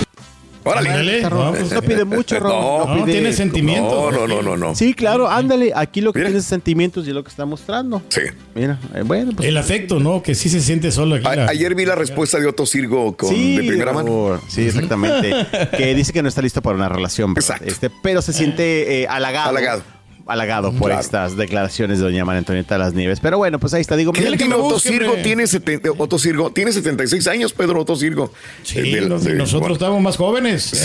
Órale. 0.65 0.89
Ándale, 0.89 1.21
no, 1.21 1.51
pues, 1.53 1.71
No 1.71 1.81
pide 1.81 2.03
mucho. 2.05 2.39
No, 2.39 2.85
no, 2.87 3.05
pide- 3.05 3.11
tiene 3.13 3.33
sentimientos. 3.33 4.11
No, 4.13 4.27
no, 4.27 4.27
no, 4.27 4.41
no, 4.41 4.57
no. 4.57 4.75
Sí, 4.75 4.93
claro, 4.93 5.29
ándale. 5.29 5.71
Aquí 5.75 6.01
lo 6.01 6.11
que 6.11 6.19
Mira. 6.19 6.29
tiene 6.29 6.39
es 6.39 6.45
sentimientos 6.45 7.07
y 7.07 7.11
lo 7.13 7.23
que 7.23 7.29
está 7.29 7.45
mostrando. 7.45 8.01
Sí. 8.09 8.21
Mira, 8.55 8.79
eh, 8.95 9.03
bueno, 9.05 9.31
pues. 9.35 9.47
El 9.47 9.57
afecto, 9.57 9.99
¿no? 9.99 10.23
Que 10.23 10.33
sí 10.35 10.49
se 10.49 10.59
siente 10.59 10.91
solo 10.91 11.15
aquí. 11.15 11.27
A- 11.27 11.35
la- 11.35 11.49
ayer 11.49 11.75
vi 11.75 11.85
la 11.85 11.95
respuesta 11.95 12.39
de 12.39 12.47
Otto 12.47 12.65
Sirgo 12.65 13.15
con, 13.15 13.29
sí, 13.29 13.55
de 13.57 13.63
primera 13.63 13.93
mano. 13.93 14.41
Sí, 14.49 14.63
exactamente. 14.65 15.31
que 15.77 15.93
dice 15.95 16.11
que 16.11 16.21
no 16.23 16.29
está 16.29 16.41
listo 16.41 16.61
para 16.61 16.75
una 16.75 16.89
relación. 16.89 17.31
Exacto. 17.31 17.65
Este, 17.65 17.89
pero 18.01 18.21
se 18.21 18.33
siente 18.33 19.01
eh, 19.03 19.07
halagado. 19.07 19.49
Halagado. 19.49 19.83
Halagado 20.27 20.71
por 20.71 20.87
Claro. 20.89 21.01
estas 21.01 21.37
declaraciones 21.37 21.99
de 21.99 22.05
doña 22.05 22.25
María 22.25 22.39
Antonieta 22.39 22.77
las 22.79 22.93
Nieves. 22.93 23.19
Pero 23.19 23.37
bueno, 23.37 23.59
pues 23.59 23.73
ahí 23.75 23.81
está. 23.81 23.95
Digo, 23.95 24.11
¿Qué 24.11 24.21
mira, 24.21 24.29
edad 24.29 24.37
que 24.37 24.43
tiene 24.45 24.55
me 24.55 24.61
Otto 24.61 24.75
hombre. 24.75 25.23
Tiene, 25.23 25.45
70 25.47 25.89
Otto 25.97 26.17
Sirgo 26.17 26.51
tiene 26.51 26.71
76 26.71 27.27
años, 27.27 27.53
Pedro 27.53 27.81
Otto 27.81 27.95
Sirgo. 27.95 28.33
Sí, 28.63 28.79
Eh, 28.79 28.83
de- 28.83 29.01
de- 29.01 29.07
nosotros 29.35 29.59
bueno, 29.61 29.73
estábamos 29.73 30.01
más 30.01 30.17
jóvenes. 30.17 30.63
Sí. 30.63 30.77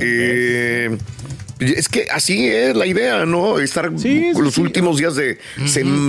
eh, 0.00 0.98
es 1.60 1.88
que 1.88 2.06
así 2.10 2.48
es 2.48 2.74
la 2.74 2.86
idea, 2.86 3.24
¿no? 3.24 3.60
Estar 3.60 3.90
Sí, 3.96 4.32
sí, 4.34 4.40
los 4.40 4.54
sí. 4.54 4.60
últimos 4.60 4.98
días 4.98 5.14
de 5.14 5.38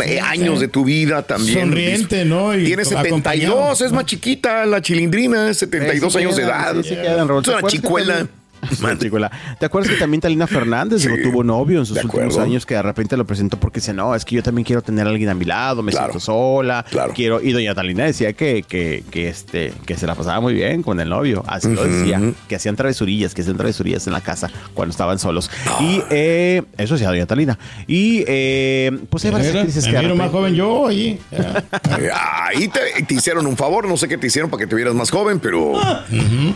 eh, 0.06 0.20
años 0.20 0.60
de 0.60 0.68
tu 0.68 0.84
vida 0.84 1.22
también. 1.22 1.60
Sonriente, 1.60 2.26
¿no? 2.26 2.58
Y 2.58 2.66
Tiene 2.66 2.84
72, 2.86 3.06
acompañado. 3.46 3.86
es 3.86 3.92
más 3.92 4.06
chiquita 4.06 4.66
la 4.66 4.82
chilindrina, 4.82 5.50
es 5.52 5.58
72 5.60 6.14
Sí, 6.14 6.18
sí 6.20 6.26
años 6.26 6.36
de 6.38 6.44
edad. 6.44 6.74
quedan, 6.82 7.30
es 7.38 7.44
¿Te 7.44 7.52
una 7.52 7.62
chicuela. 7.68 8.14
también- 8.18 8.43
Chicuela. 9.00 9.32
¿Te 9.60 9.66
acuerdas 9.66 9.92
que 9.92 9.98
también 9.98 10.22
Talina 10.22 10.48
Fernández 10.48 11.02
Sí, 11.02 11.08
digo, 11.08 11.30
tuvo 11.30 11.44
novio 11.44 11.80
en 11.80 11.86
sus 11.86 11.98
últimos 11.98 12.16
acuerdo. 12.16 12.42
años 12.42 12.66
que 12.66 12.76
de 12.76 12.82
repente 12.82 13.18
lo 13.18 13.26
presentó 13.26 13.58
porque 13.58 13.80
dice, 13.80 13.94
no, 13.94 14.16
es 14.16 14.26
que 14.26 14.36
yo 14.36 14.44
también 14.44 14.66
quiero 14.66 14.82
tener 14.82 15.08
a 15.08 15.10
alguien 15.10 15.30
a 15.30 15.34
mi 15.34 15.46
lado, 15.46 15.82
me 15.84 15.92
Claro. 15.92 16.08
siento 16.08 16.20
sola, 16.20 16.86
Claro. 16.90 17.14
quiero. 17.16 17.42
Y 17.42 17.52
doña 17.52 17.74
Talina 17.76 18.06
decía 18.06 18.34
que, 18.34 18.64
que, 18.64 19.04
que, 19.12 19.30
este, 19.30 19.74
que 19.86 19.98
se 19.98 20.08
la 20.08 20.16
pasaba 20.16 20.40
muy 20.40 20.54
bien 20.54 20.84
con 20.84 21.00
el 21.00 21.10
novio. 21.10 21.44
Así 21.48 21.70
lo 21.74 21.84
decía, 21.84 22.22
que 22.48 22.56
hacían 22.56 22.76
travesurillas, 22.76 23.34
que 23.34 23.42
hacían 23.42 23.58
travesurillas 23.58 24.06
en 24.08 24.14
la 24.14 24.22
casa 24.22 24.50
cuando 24.74 24.92
estaban 24.92 25.20
solos. 25.20 25.50
Y 25.80 26.02
eh, 26.10 26.64
eso 26.78 26.94
decía 26.96 27.10
doña 27.10 27.26
Talina. 27.26 27.58
Y 27.88 28.24
eh, 28.28 28.92
pues 29.10 29.26
hay 29.26 29.32
varias 29.32 29.56
actrices 29.56 29.86
que 29.86 29.92
miro 30.00 30.16
más 30.16 30.32
repente- 30.32 30.38
joven 30.38 30.56
yo. 30.56 30.92
Ya. 30.92 31.64
Eh, 32.00 32.10
Ahí 32.14 32.68
te, 32.68 33.04
te 33.04 33.14
hicieron 33.14 33.48
un 33.48 33.58
favor, 33.58 33.88
no 33.88 33.98
sé 33.98 34.08
qué 34.08 34.18
te 34.18 34.28
hicieron 34.28 34.50
para 34.50 34.62
que 34.62 34.68
te 34.68 34.76
vieras 34.76 34.94
más 34.94 35.10
joven, 35.10 35.40
pero, 35.40 35.74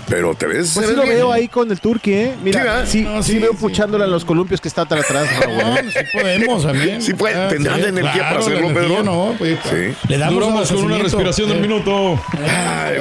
pero 0.07 0.35
te 0.35 0.45
ves. 0.47 0.71
Pues 0.73 0.87
sí 0.87 0.95
lo 0.95 1.03
veo 1.03 1.31
ahí 1.31 1.47
con 1.47 1.69
el 1.71 1.79
Turki, 1.79 2.06
¿eh? 2.13 2.33
Mira, 2.43 2.85
sí, 2.85 3.01
No, 3.01 3.21
sí, 3.23 3.33
sí, 3.33 3.39
veo 3.39 3.51
sí. 3.51 3.57
puchándola 3.59 4.05
en 4.05 4.11
los 4.11 4.25
columpios 4.25 4.59
que 4.61 4.67
está 4.67 4.81
atrás 4.83 5.05
atrás, 5.05 5.27
Raúl. 5.39 5.57
No, 5.57 5.75
sí 5.91 5.99
podemos 6.13 6.63
también. 6.63 7.01
Sí 7.07 7.13
puede- 7.13 7.35
Ah, 7.35 7.47
tendrán 7.49 7.81
la 7.81 7.87
energía 7.89 8.11
para 8.13 8.29
claro, 8.29 8.39
hacerlo, 8.39 8.61
la 8.61 8.67
energía 8.67 8.97
Pedro. 8.97 9.03
No, 9.03 9.35
pues, 9.37 9.57
Sí. 9.69 9.93
Le 10.09 10.17
damos 10.17 10.33
Duramos 10.35 10.71
con 10.71 10.83
una 10.85 10.97
respiración 10.97 11.49
del 11.49 11.57
Eh, 11.57 11.61
minuto. 11.61 12.21
Ay, 12.33 12.97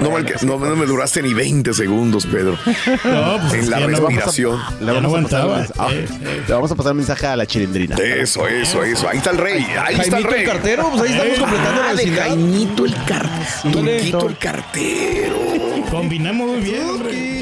no, 0.00 0.10
no, 0.58 0.66
no 0.66 0.76
me 0.76 0.86
duraste 0.86 1.22
ni 1.22 1.34
20 1.34 1.72
segundos, 1.74 2.26
Pedro. 2.26 2.58
No, 3.04 3.38
pues, 3.48 3.54
en 3.54 3.70
la 3.70 3.78
respiración. 3.80 4.58
No 4.80 4.94
vamos, 4.94 5.18
a 5.18 5.22
pasar, 5.22 5.40
aguantaba. 5.40 5.56
mensaje- 5.58 5.72
ah, 5.78 5.88
Eh, 5.92 6.42
le 6.46 6.54
vamos 6.54 6.70
a 6.70 6.74
pasar 6.74 6.94
mensaje 6.94 7.26
a 7.26 7.36
la 7.36 7.46
chilindrina. 7.46 7.96
Eso, 7.96 8.46
eso, 8.48 8.82
eso. 8.84 9.08
Ahí 9.08 9.18
está 9.18 9.30
el 9.30 9.38
rey. 9.38 9.66
Ahí 9.84 9.96
está 10.00 10.18
el 10.18 10.24
rey. 10.24 10.40
el 10.42 10.46
cartero, 10.48 10.88
pues 10.90 11.02
ahí 11.02 11.12
estamos 11.16 11.38
completando 11.38 11.82
la 11.82 11.88
Ah, 11.88 11.90
de 11.90 11.96
vecindad. 11.96 12.22
Jaimito 12.28 12.84
el 12.84 12.94
cartero. 13.04 13.72
Turquito 13.72 14.28
el 14.28 14.38
cartero. 14.38 15.36
Combinamos 15.90 16.46
muy 16.48 16.60
bien, 16.60 17.41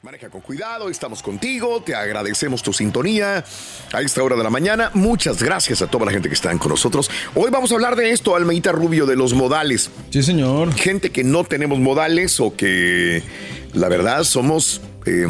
Maneja 0.00 0.30
con 0.30 0.42
cuidado, 0.42 0.88
estamos 0.88 1.24
contigo, 1.24 1.82
te 1.82 1.92
agradecemos 1.96 2.62
tu 2.62 2.72
sintonía 2.72 3.44
a 3.92 4.00
esta 4.00 4.22
hora 4.22 4.36
de 4.36 4.44
la 4.44 4.48
mañana. 4.48 4.92
Muchas 4.94 5.42
gracias 5.42 5.82
a 5.82 5.88
toda 5.88 6.06
la 6.06 6.12
gente 6.12 6.28
que 6.28 6.36
está 6.36 6.56
con 6.56 6.70
nosotros. 6.70 7.10
Hoy 7.34 7.50
vamos 7.50 7.72
a 7.72 7.74
hablar 7.74 7.96
de 7.96 8.12
esto, 8.12 8.36
Almeita 8.36 8.70
Rubio, 8.70 9.06
de 9.06 9.16
los 9.16 9.34
modales. 9.34 9.90
Sí, 10.10 10.22
señor. 10.22 10.72
Gente 10.74 11.10
que 11.10 11.24
no 11.24 11.42
tenemos 11.42 11.80
modales 11.80 12.38
o 12.38 12.54
que 12.54 13.24
la 13.72 13.88
verdad 13.88 14.22
somos... 14.22 14.80
eh, 15.04 15.26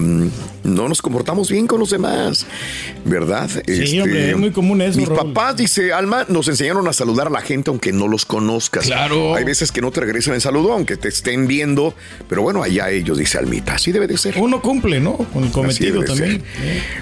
no 0.75 0.89
nos 0.89 1.03
comportamos 1.03 1.51
bien 1.51 1.67
con 1.67 1.81
los 1.81 1.91
demás, 1.91 2.47
¿verdad? 3.05 3.49
Sí, 3.67 4.01
hombre, 4.01 4.31
es 4.31 4.37
muy 4.37 4.51
común 4.51 4.81
eso, 4.83 4.99
Mis 4.99 5.09
Raúl. 5.09 5.33
papás, 5.33 5.57
dice 5.57 5.93
Alma, 5.93 6.25
nos 6.29 6.49
enseñaron 6.49 6.87
a 6.89 6.93
saludar 6.93 7.27
a 7.29 7.31
la 7.31 7.41
gente 7.41 7.71
aunque 7.71 7.93
no 7.93 8.09
los 8.09 8.25
conozcas. 8.25 8.87
Claro. 8.87 9.35
Hay 9.35 9.45
veces 9.45 9.73
que 9.73 9.81
no 9.81 9.91
te 9.91 10.01
regresan 10.01 10.35
el 10.35 10.41
saludo 10.41 10.73
aunque 10.73 10.97
te 10.97 11.09
estén 11.09 11.47
viendo, 11.47 11.95
pero 12.29 12.43
bueno, 12.43 12.63
allá 12.63 12.91
ellos, 12.91 13.19
dice 13.19 13.39
Almita. 13.39 13.75
Así 13.75 13.93
debe 13.93 14.07
de 14.07 14.17
ser. 14.19 14.35
Uno 14.39 14.61
cumple, 14.61 15.01
¿no? 15.01 15.17
Con 15.17 15.45
el 15.45 15.51
cometido 15.51 16.03
también. 16.05 16.43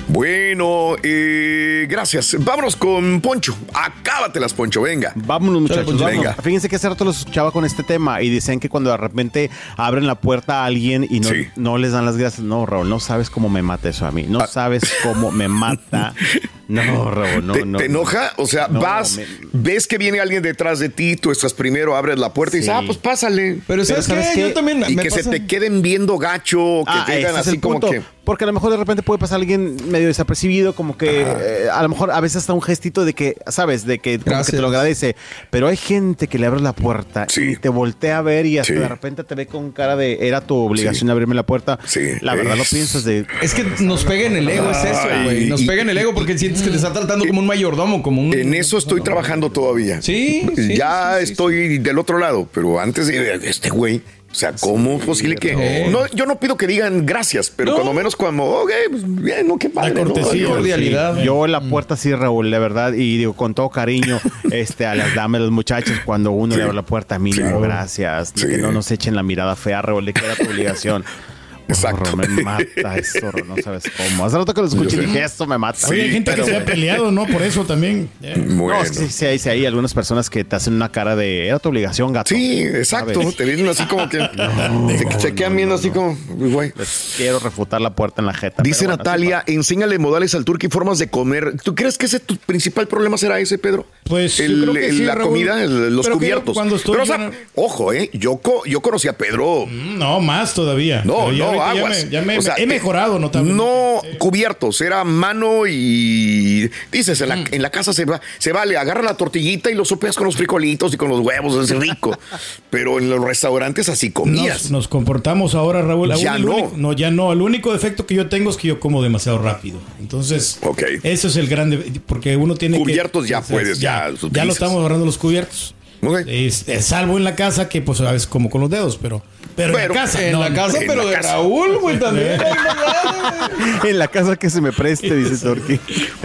Bueno, 0.08 0.96
eh, 1.02 1.86
gracias. 1.88 2.36
Vámonos 2.38 2.76
con 2.76 3.20
Poncho. 3.20 3.56
Acábatelas, 3.74 4.54
Poncho, 4.54 4.82
venga. 4.82 5.12
Vámonos, 5.14 5.62
muchachos. 5.62 5.84
Poncho. 5.84 6.04
vámonos. 6.04 6.24
Venga. 6.24 6.42
Fíjense 6.42 6.68
que 6.68 6.76
hace 6.76 6.88
rato 6.88 7.04
los 7.04 7.18
escuchaba 7.18 7.50
con 7.50 7.64
este 7.64 7.82
tema 7.82 8.22
y 8.22 8.30
dicen 8.30 8.60
que 8.60 8.68
cuando 8.68 8.90
de 8.90 8.96
repente 8.96 9.50
abren 9.76 10.06
la 10.06 10.14
puerta 10.14 10.62
a 10.62 10.66
alguien 10.66 11.06
y 11.08 11.20
no, 11.20 11.28
Sí. 11.28 11.46
no 11.56 11.78
les 11.78 11.92
dan 11.92 12.04
las 12.04 12.16
gracias. 12.16 12.44
No, 12.44 12.66
Raúl, 12.66 12.88
no 12.88 13.00
sabes 13.00 13.30
cómo 13.30 13.48
me 13.56 13.62
mata 13.62 13.88
eso 13.88 14.06
a 14.06 14.12
mí. 14.12 14.24
No 14.28 14.46
sabes 14.46 14.82
cómo 15.02 15.30
me 15.30 15.48
mata. 15.48 16.14
No, 16.68 17.10
Raúl, 17.10 17.46
no, 17.46 17.52
¿Te, 17.52 17.64
no. 17.64 17.78
te 17.78 17.84
enoja? 17.86 18.32
O 18.36 18.46
sea, 18.46 18.68
No, 18.68 18.80
vas, 18.80 19.16
me- 19.18 19.24
ves 19.52 19.86
que 19.86 19.98
viene 19.98 20.18
alguien 20.20 20.42
detrás 20.42 20.78
de 20.78 20.88
ti, 20.88 21.16
tú 21.16 21.30
estás 21.30 21.54
primero, 21.54 21.94
abres 21.96 22.18
la 22.18 22.32
puerta 22.34 22.56
y 22.56 22.60
dices, 22.60 22.74
ah, 22.74 22.82
pues 22.84 22.98
pásale. 22.98 23.58
Pero 23.66 23.84
¿sabes, 23.84 24.06
¿sabes 24.06 24.28
qué? 24.28 24.34
qué? 24.34 24.40
Yo 24.40 24.52
también 24.52 24.82
y 24.88 24.96
me 24.96 25.02
que 25.02 25.10
se 25.10 25.22
te 25.24 25.46
queden 25.46 25.82
viendo 25.82 26.18
gacho, 26.18 26.82
que 26.84 26.90
Ah, 26.92 27.04
te 27.06 27.12
ese 27.12 27.18
digan 27.18 27.34
es 27.40 27.46
así 27.46 27.58
como 27.58 27.80
punto. 27.80 27.90
que. 27.90 28.02
Porque 28.26 28.42
a 28.42 28.48
lo 28.48 28.52
mejor 28.52 28.72
de 28.72 28.76
repente 28.76 29.04
puede 29.04 29.20
pasar 29.20 29.36
alguien 29.38 29.76
medio 29.88 30.08
desapercibido, 30.08 30.74
como 30.74 30.98
que 30.98 31.20
eh, 31.24 31.68
a 31.72 31.80
lo 31.84 31.88
mejor 31.88 32.10
a 32.10 32.20
veces 32.20 32.38
hasta 32.38 32.52
un 32.54 32.60
gestito 32.62 33.04
de 33.04 33.12
que, 33.14 33.36
¿sabes? 33.46 33.86
De 33.86 34.00
que, 34.00 34.18
como 34.18 34.44
que 34.44 34.50
te 34.50 34.60
lo 34.60 34.66
agradece. 34.66 35.14
Pero 35.50 35.68
hay 35.68 35.76
gente 35.76 36.26
que 36.26 36.36
le 36.40 36.46
abres 36.46 36.62
la 36.62 36.72
puerta 36.72 37.26
Sí. 37.28 37.50
y 37.52 37.56
te 37.56 37.68
voltea 37.68 38.18
a 38.18 38.22
ver 38.22 38.44
y 38.46 38.58
hasta 38.58 38.72
Sí. 38.74 38.80
de 38.80 38.88
repente 38.88 39.22
te 39.22 39.36
ve 39.36 39.46
con 39.46 39.70
cara 39.70 39.94
de 39.94 40.26
era 40.26 40.40
tu 40.40 40.56
obligación 40.56 41.06
Sí. 41.06 41.12
abrirme 41.12 41.36
la 41.36 41.46
puerta. 41.46 41.78
Sí. 41.84 42.00
La 42.20 42.34
verdad 42.34 42.56
lo 42.56 42.64
Es- 42.64 42.70
piensas 42.70 43.04
de. 43.04 43.26
Es 43.42 43.54
que 43.54 43.62
nos 43.84 44.04
pega 44.04 44.26
en 44.26 44.34
el 44.36 44.48
ego, 44.48 44.72
es 44.72 44.78
eso, 44.84 45.08
güey. 45.22 45.46
Nos 45.46 45.62
pega 45.62 45.82
en 45.82 45.90
el 45.90 45.98
ego 45.98 46.12
porque 46.12 46.36
sientes 46.56 46.62
que 46.62 46.70
te 46.70 46.76
está 46.76 46.92
tratando 46.92 47.26
como 47.26 47.40
un 47.40 47.46
mayordomo, 47.46 48.02
como 48.02 48.22
un. 48.22 48.34
En 48.34 48.54
eso 48.54 48.78
estoy 48.78 49.00
trabajando 49.02 49.50
todavía. 49.50 50.02
Sí, 50.02 50.46
sí, 50.56 50.76
Ya 50.76 51.16
sí, 51.20 51.26
sí, 51.26 51.32
estoy 51.32 51.78
del 51.78 51.98
otro 51.98 52.18
lado, 52.18 52.48
pero 52.52 52.80
antes 52.80 53.06
de 53.06 53.34
este 53.44 53.70
güey. 53.70 54.00
O 54.28 54.38
sea, 54.38 54.52
¿cómo 54.60 54.98
es 54.98 55.04
posible 55.06 55.36
que.? 55.36 55.86
No, 55.90 56.06
yo 56.08 56.26
no 56.26 56.38
pido 56.38 56.58
que 56.58 56.66
digan 56.66 57.06
gracias, 57.06 57.48
pero 57.48 57.70
No. 57.70 57.76
cuando 57.76 57.94
menos 57.94 58.16
cuando. 58.16 58.42
Ok, 58.44 58.70
pues 58.90 59.02
bien, 59.06 59.48
no, 59.48 59.56
qué 59.56 59.70
padre. 59.70 59.94
¿no? 59.94 60.12
cortesía. 60.12 60.42
Yo- 60.42 60.48
cordialidad. 60.50 61.16
Yo 61.22 61.46
en 61.46 61.52
la 61.52 61.62
puerta 61.62 61.96
sí, 61.96 62.12
Raúl, 62.14 62.50
de 62.50 62.58
verdad, 62.58 62.92
y 62.92 63.16
digo 63.16 63.32
con 63.32 63.54
todo 63.54 63.70
cariño, 63.70 64.20
este, 64.50 64.84
a 64.84 64.94
las 64.94 65.14
damas, 65.14 65.38
a 65.40 65.44
los 65.44 65.52
muchachos, 65.52 65.98
cuando 66.04 66.32
uno 66.32 66.52
Sí. 66.52 66.58
le 66.58 66.64
abre 66.64 66.74
la 66.76 66.82
puerta, 66.82 67.18
mínimo, 67.18 67.48
Sí. 67.60 67.62
gracias. 67.62 68.32
Que 68.32 68.58
no 68.58 68.72
nos 68.72 68.90
echen 68.90 69.14
la 69.16 69.22
mirada 69.22 69.56
fea, 69.56 69.80
Raúl, 69.80 70.04
de 70.04 70.12
que 70.12 70.24
era 70.26 70.34
tu 70.34 70.44
obligación. 70.50 71.04
Exacto. 71.68 72.10
Horror, 72.12 72.28
me 72.28 72.42
mata 72.42 72.96
eso, 72.96 73.30
no 73.46 73.56
sabes 73.62 73.84
cómo. 73.96 74.24
Hace 74.24 74.36
rato 74.38 74.54
que 74.54 74.60
lo 74.60 74.66
escuché 74.68 74.96
y 74.96 75.00
dije, 75.06 75.24
esto 75.24 75.46
me 75.46 75.58
mata. 75.58 75.86
Oye, 75.88 76.02
hay 76.02 76.10
gente 76.10 76.30
pero- 76.30 76.44
que 76.44 76.50
se 76.50 76.56
ha 76.56 76.64
peleado, 76.64 77.10
¿no? 77.10 77.26
Por 77.26 77.42
eso 77.42 77.64
también. 77.64 78.08
Eh, 78.22 78.34
Bueno. 78.36 78.78
No, 78.78 78.82
es 78.82 78.90
que 78.90 78.98
sí, 78.98 79.08
sí 79.10 79.24
hay, 79.26 79.38
sí 79.38 79.48
hay 79.48 79.66
algunas 79.66 79.94
personas 79.94 80.30
que 80.30 80.42
te 80.44 80.56
hacen 80.56 80.74
una 80.74 80.90
cara 80.90 81.14
de, 81.16 81.46
era 81.48 81.58
tu 81.58 81.68
obligación, 81.68 82.12
gato. 82.12 82.34
Sí, 82.34 82.62
exacto. 82.62 83.14
¿Sabes? 83.20 83.36
Te 83.36 83.44
vienen 83.44 83.68
así 83.68 83.84
como 83.84 84.08
que. 84.08 84.18
se, 84.18 85.20
se 85.20 85.34
quedan 85.34 85.56
viendo 85.56 85.74
así 85.74 85.90
como. 85.90 86.16
Güey. 86.28 86.72
Les 86.76 87.14
quiero 87.16 87.38
refutar 87.38 87.80
la 87.80 87.94
puerta 87.94 88.20
en 88.22 88.26
la 88.26 88.34
jeta. 88.34 88.62
Dice 88.62 88.86
bueno, 88.86 88.98
Natalia, 88.98 89.42
enséñale 89.46 89.98
modales 89.98 90.34
al 90.34 90.44
turco 90.44 90.66
y 90.66 90.70
formas 90.70 90.98
de 90.98 91.08
comer. 91.08 91.56
¿Tú 91.62 91.74
crees 91.74 91.98
que 91.98 92.06
ese 92.06 92.20
tu 92.20 92.36
principal 92.36 92.86
problema 92.88 93.16
será 93.18 93.38
ese, 93.40 93.58
Pedro? 93.58 93.86
Pues, 94.04 94.36
yo 94.38 94.44
El- 94.44 94.62
creo 94.62 94.74
que 94.74 94.86
el- 94.88 94.96
sí, 94.96 95.04
la 95.04 95.14
Raúl. 95.14 95.28
comida, 95.30 95.62
el- 95.62 95.94
los 95.94 96.06
Pero 96.06 96.16
cubiertos. 96.18 96.54
cuando 96.54 96.76
estoy 96.76 96.92
Pero, 96.92 97.02
o 97.04 97.06
sea, 97.06 97.18
no- 97.18 97.30
ojo, 97.54 97.92
eh, 97.92 98.10
yo, 98.12 98.36
co- 98.38 98.64
yo 98.66 98.80
conocí 98.80 99.08
a 99.08 99.12
Pedro. 99.16 99.66
Mm, 99.66 99.98
No, 99.98 100.20
más 100.20 100.54
todavía. 100.54 101.02
No, 101.04 101.30
no, 101.32 101.55
ya 101.56 101.70
aguas. 101.70 102.04
me- 102.04 102.10
Ya 102.10 102.22
me, 102.22 102.38
O 102.38 102.42
sea, 102.42 102.54
he 102.56 102.62
eh, 102.62 102.66
mejorado 102.66 103.18
notablemente. 103.18 103.62
No 103.62 104.00
cubiertos, 104.18 104.80
era 104.80 105.04
mano 105.04 105.66
y 105.66 106.70
dices, 106.92 107.20
en 107.20 107.28
la, 107.28 107.44
en 107.50 107.62
la 107.62 107.70
casa 107.70 107.92
se, 107.92 108.04
va, 108.04 108.20
se 108.38 108.52
vale, 108.52 108.76
agarra 108.76 109.02
la 109.02 109.16
tortillita 109.16 109.70
y 109.70 109.74
lo 109.74 109.84
sopeas 109.84 110.16
con 110.16 110.26
los 110.26 110.36
frijolitos 110.36 110.92
y 110.94 110.96
con 110.96 111.08
los 111.08 111.20
huevos, 111.20 111.70
es 111.70 111.76
rico. 111.78 112.18
Pero 112.70 112.98
en 112.98 113.08
los 113.10 113.22
restaurantes 113.22 113.88
así 113.88 114.10
comías. 114.10 114.62
Nos, 114.64 114.70
nos 114.70 114.88
comportamos 114.88 115.54
ahora, 115.54 115.82
Raúl. 115.82 116.14
Ya 116.16 116.38
no. 116.38 116.52
único- 116.56 116.72
no, 116.76 116.92
ya 116.92 117.10
no. 117.10 117.32
El 117.32 117.42
único 117.42 117.72
defecto 117.72 118.06
que 118.06 118.14
yo 118.14 118.28
tengo 118.28 118.50
es 118.50 118.56
que 118.56 118.68
yo 118.68 118.80
como 118.80 119.02
demasiado 119.02 119.38
rápido. 119.38 119.78
Entonces, 120.00 120.58
Ok. 120.62 120.82
eso 121.02 121.28
es 121.28 121.36
el 121.36 121.46
grande. 121.48 122.00
Porque 122.06 122.36
uno 122.36 122.54
tiene 122.54 122.78
Cubiertos 122.78 123.24
que. 123.24 123.30
ya 123.30 123.40
puedes, 123.42 123.78
ya 123.80 124.06
Ya, 124.08 124.12
utilizas. 124.14 124.46
lo 124.46 124.52
estamos 124.52 124.76
ahorrando 124.82 125.06
los 125.06 125.18
cubiertos. 125.18 125.74
Ok. 126.02 126.20
Es, 126.26 126.68
es 126.68 126.84
salvo 126.84 127.16
en 127.16 127.24
la 127.24 127.34
casa 127.34 127.68
que, 127.68 127.82
pues, 127.82 128.00
a 128.00 128.12
veces 128.12 128.26
como 128.26 128.50
con 128.50 128.60
los 128.60 128.70
dedos, 128.70 128.98
pero. 129.00 129.22
Pero, 129.54 129.72
Pero 129.72 129.78
en 129.84 129.88
la 129.88 129.94
casa. 129.94 130.26
En 130.26 130.32
no, 130.32 130.40
la 130.40 130.52
casa, 130.52 130.78
en 130.80 130.86
pero 130.86 131.02
la 131.02 131.08
de 131.08 131.16
casa. 131.16 131.32
Raúl, 131.32 131.78
güey, 131.78 131.98
también. 131.98 132.40
En 133.84 133.98
la 133.98 134.08
casa 134.08 134.36
que 134.36 134.50
se 134.50 134.60
me 134.60 134.72
preste, 134.72 135.14
dice 135.14 135.42
Torqui. 135.42 135.80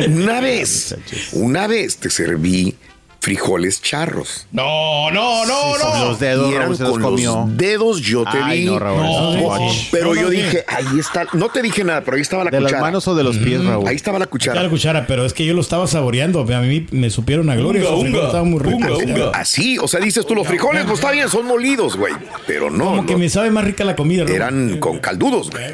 Una 0.07 0.41
vez, 0.41 0.95
una 1.33 1.67
vez 1.67 1.97
te 1.97 2.09
serví 2.09 2.75
frijoles 3.21 3.81
charros. 3.81 4.47
No, 4.51 5.11
no, 5.11 5.45
no, 5.45 5.53
Sí, 5.77 5.83
no. 5.83 6.05
los 6.05 6.19
dedos, 6.19 6.49
y 6.51 6.55
eran 6.55 6.63
Raúl, 6.63 6.77
se 6.77 6.83
los 6.83 6.91
con 6.93 7.01
comió. 7.03 7.35
los 7.47 7.55
dedos, 7.57 8.01
yo 8.01 8.23
te 8.23 8.37
Ay, 8.41 8.61
vi. 8.61 8.65
no, 8.65 8.79
Raúl, 8.79 8.99
Oh, 9.03 9.59
much. 9.59 9.75
pero 9.91 10.07
No, 10.07 10.15
yo 10.15 10.21
no, 10.23 10.29
dije, 10.31 10.65
ahí 10.67 10.99
está. 10.99 11.27
No 11.33 11.49
te 11.49 11.61
dije 11.61 11.83
nada, 11.83 12.01
pero 12.03 12.15
ahí 12.15 12.21
estaba 12.21 12.43
la 12.43 12.49
¿De 12.51 12.59
las 12.59 12.71
cuchara. 12.71 12.81
manos 12.81 13.07
o 13.07 13.13
de 13.15 13.23
los 13.23 13.37
pies, 13.37 13.63
Raúl? 13.63 13.87
Ahí 13.87 13.95
estaba 13.95 14.17
la 14.19 14.25
cuchara. 14.25 14.61
la 14.63 14.69
cuchara, 14.69 15.05
pero 15.07 15.23
es 15.25 15.33
que 15.33 15.45
yo 15.45 15.53
lo 15.53 15.61
estaba 15.61 15.85
saboreando. 15.87 16.41
A 16.41 16.59
mí 16.61 16.87
me 16.91 17.09
supieron 17.11 17.49
a 17.51 17.55
gloria. 17.55 17.87
Unga, 17.89 18.09
unga. 18.09 18.25
estaban 18.25 18.49
muy 18.49 18.59
ricos. 18.59 18.81
Unga, 18.81 18.93
o 18.93 18.99
sea, 18.99 19.13
unga. 19.25 19.31
Así, 19.37 19.77
o 19.77 19.87
sea, 19.87 19.99
dices 19.99 20.25
tú, 20.25 20.33
los 20.35 20.47
frijoles, 20.47 20.83
pues 20.85 20.95
está 20.99 21.11
bien, 21.11 21.29
son 21.29 21.45
molidos, 21.45 21.95
güey. 21.97 22.13
Pero 22.47 22.71
no, 22.71 22.85
Como 22.85 23.05
que 23.05 23.13
no, 23.13 23.19
me 23.19 23.29
sabe 23.29 23.51
más 23.51 23.63
rica 23.65 23.83
la 23.83 23.95
comida. 23.95 24.23
Raúl. 24.23 24.35
eran 24.35 24.79
con 24.79 24.97
caldudos, 24.99 25.51
güey. 25.51 25.65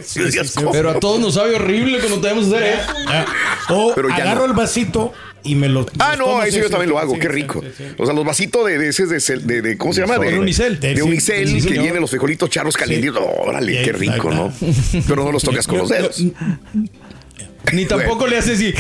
Pero 0.74 0.90
a 0.92 1.00
todos 1.00 1.20
nos 1.22 1.36
sabe 1.36 1.56
horrible 1.56 2.00
cuando 2.00 2.20
tenemos 2.20 2.48
que 2.50 2.56
hacer, 2.58 2.74
¿eh? 2.74 3.26
O 3.70 3.94
Pero 3.96 4.10
ya 4.10 4.16
agarro 4.16 4.42
no. 4.42 4.46
el 4.46 4.54
vasito 4.54 5.14
y 5.44 5.56
me 5.56 5.70
lo. 5.70 5.86
Ah, 6.00 6.16
no, 6.18 6.42
eso 6.44 6.52
sí, 6.56 6.58
yo 6.60 6.66
sí, 6.66 6.72
también 6.72 6.90
lo 6.90 7.00
hago, 7.00 7.18
qué 7.18 7.28
rico. 7.28 7.64
O 7.98 8.06
sea, 8.06 8.14
los 8.14 8.26
vasitos 8.26 8.66
de, 8.66 8.78
de 8.78 8.90
ese 8.90 9.06
de, 9.06 9.62
de, 9.62 9.78
¿cómo 9.78 9.94
se 9.94 10.02
llama? 10.02 10.18
De, 10.18 10.38
unicel. 10.40 10.80
De 10.80 11.02
unicel, 11.04 11.66
que 11.66 11.80
vienen 11.80 12.02
los 12.02 12.10
frijolitos 12.10 12.50
charros 12.50 12.78
calientitos. 12.78 13.24
Órale, 13.40 13.82
qué 13.84 13.92
rico, 13.94 14.32
¿no? 14.32 14.54
Pero 15.08 15.24
no 15.24 15.32
los 15.32 15.44
tocas 15.44 15.68
con 15.68 15.78
los 15.80 15.90
dedos. 15.90 16.24
Ni 17.74 17.86
tampoco 17.86 18.28
le 18.28 18.38
haces 18.38 18.56
así. 18.56 18.74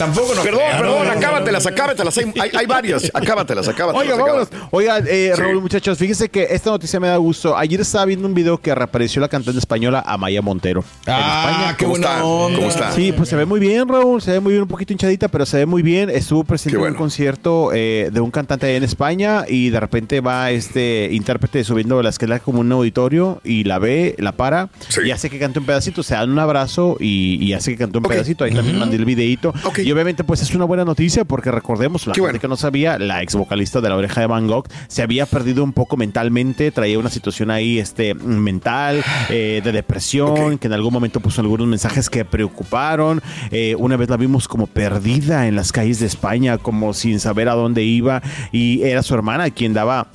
Tampoco 0.00 0.34
no. 0.34 0.42
Perdón, 0.42 0.60
creo. 0.66 0.80
perdón, 0.80 0.98
no, 0.98 1.04
no, 1.04 1.10
acábatelas, 1.12 1.66
acábatelas. 1.66 2.18
Hay, 2.18 2.32
hay, 2.40 2.50
hay 2.54 2.66
varias. 2.66 3.10
Acábatelas, 3.14 3.68
acábatelas. 3.68 4.02
Oiga, 4.12 4.16
vámonos. 4.24 4.48
Oiga, 4.70 4.98
eh, 5.06 5.32
Sí. 5.36 5.40
Raúl, 5.40 5.60
muchachos, 5.60 5.98
fíjense 5.98 6.28
que 6.30 6.48
esta 6.50 6.70
noticia 6.70 6.98
me 6.98 7.08
da 7.08 7.16
gusto. 7.18 7.56
Ayer 7.56 7.80
estaba 7.82 8.06
viendo 8.06 8.26
un 8.26 8.34
video 8.34 8.58
que 8.58 8.74
reapareció 8.74 9.20
la 9.20 9.28
cantante 9.28 9.58
española 9.58 10.02
Amaya 10.06 10.40
Montero. 10.42 10.82
en 11.06 11.12
Ah, 11.12 11.48
España. 11.50 11.76
qué 11.76 11.84
¿Cómo 11.84 11.90
buena 11.98 12.06
está? 12.14 12.24
onda. 12.24 12.56
¿Cómo 12.58 12.70
está? 12.70 12.92
Sí, 12.92 13.12
pues 13.12 13.28
se 13.28 13.36
ve 13.36 13.44
muy 13.44 13.60
bien, 13.60 13.86
Raúl. 13.88 14.22
Se 14.22 14.32
ve 14.32 14.40
muy 14.40 14.52
bien, 14.52 14.62
un 14.62 14.68
poquito 14.68 14.92
hinchadita, 14.94 15.28
pero 15.28 15.44
se 15.44 15.58
ve 15.58 15.66
muy 15.66 15.82
bien. 15.82 16.08
Estuvo 16.10 16.42
presente 16.44 16.76
en 16.76 16.80
bueno. 16.80 16.94
un 16.94 16.98
concierto 16.98 17.70
eh, 17.74 18.08
de 18.12 18.20
un 18.20 18.30
cantante 18.30 18.66
allá 18.66 18.76
en 18.76 18.84
España 18.84 19.44
y 19.46 19.68
de 19.70 19.78
repente 19.80 20.20
va 20.22 20.50
este 20.50 21.10
intérprete 21.12 21.62
subiendo 21.64 22.02
la 22.02 22.08
escalera 22.08 22.40
como 22.40 22.60
un 22.60 22.72
auditorio 22.72 23.40
y 23.44 23.64
la 23.64 23.78
ve, 23.78 24.14
la 24.18 24.32
para 24.32 24.68
Sí. 24.88 25.02
y 25.06 25.10
hace 25.10 25.28
que 25.28 25.38
cante 25.38 25.58
un 25.58 25.66
pedacito. 25.66 26.02
Se 26.02 26.14
dan 26.14 26.30
un 26.30 26.38
abrazo 26.38 26.96
y, 26.98 27.36
y 27.44 27.52
hace 27.52 27.72
que 27.72 27.76
cante 27.78 27.98
un 27.98 28.04
pedacito. 28.04 28.44
Ahí 28.44 28.52
también 28.54 28.78
mandé 28.78 28.96
el 28.96 29.04
videito. 29.04 29.52
Ok. 29.64 29.80
Y 29.90 29.92
obviamente, 29.92 30.22
pues 30.22 30.40
es 30.40 30.54
una 30.54 30.66
buena 30.66 30.84
noticia 30.84 31.24
porque 31.24 31.50
recordemos, 31.50 32.06
la 32.06 32.12
Qué 32.12 32.20
gente 32.20 32.30
bueno. 32.30 32.40
que 32.40 32.46
no 32.46 32.56
sabía, 32.56 32.96
la 32.96 33.24
ex 33.24 33.34
vocalista 33.34 33.80
de 33.80 33.88
la 33.88 33.96
oreja 33.96 34.20
de 34.20 34.28
Van 34.28 34.46
Gogh 34.46 34.68
se 34.86 35.02
había 35.02 35.26
perdido 35.26 35.64
un 35.64 35.72
poco 35.72 35.96
mentalmente, 35.96 36.70
traía 36.70 36.96
una 36.96 37.10
situación 37.10 37.50
ahí 37.50 37.80
este, 37.80 38.14
mental, 38.14 39.02
eh, 39.30 39.60
de 39.64 39.72
depresión, 39.72 40.58
que 40.58 40.68
en 40.68 40.74
algún 40.74 40.92
momento 40.92 41.18
puso 41.18 41.40
algunos 41.40 41.66
mensajes 41.66 42.08
que 42.08 42.24
preocuparon. 42.24 43.20
Eh, 43.50 43.74
una 43.80 43.96
vez 43.96 44.08
la 44.08 44.16
vimos 44.16 44.46
como 44.46 44.68
perdida 44.68 45.48
en 45.48 45.56
las 45.56 45.72
calles 45.72 45.98
de 45.98 46.06
España, 46.06 46.56
como 46.58 46.94
sin 46.94 47.18
saber 47.18 47.48
a 47.48 47.54
dónde 47.54 47.82
iba, 47.82 48.22
y 48.52 48.82
era 48.82 49.02
su 49.02 49.16
hermana 49.16 49.50
quien 49.50 49.72
daba 49.72 50.06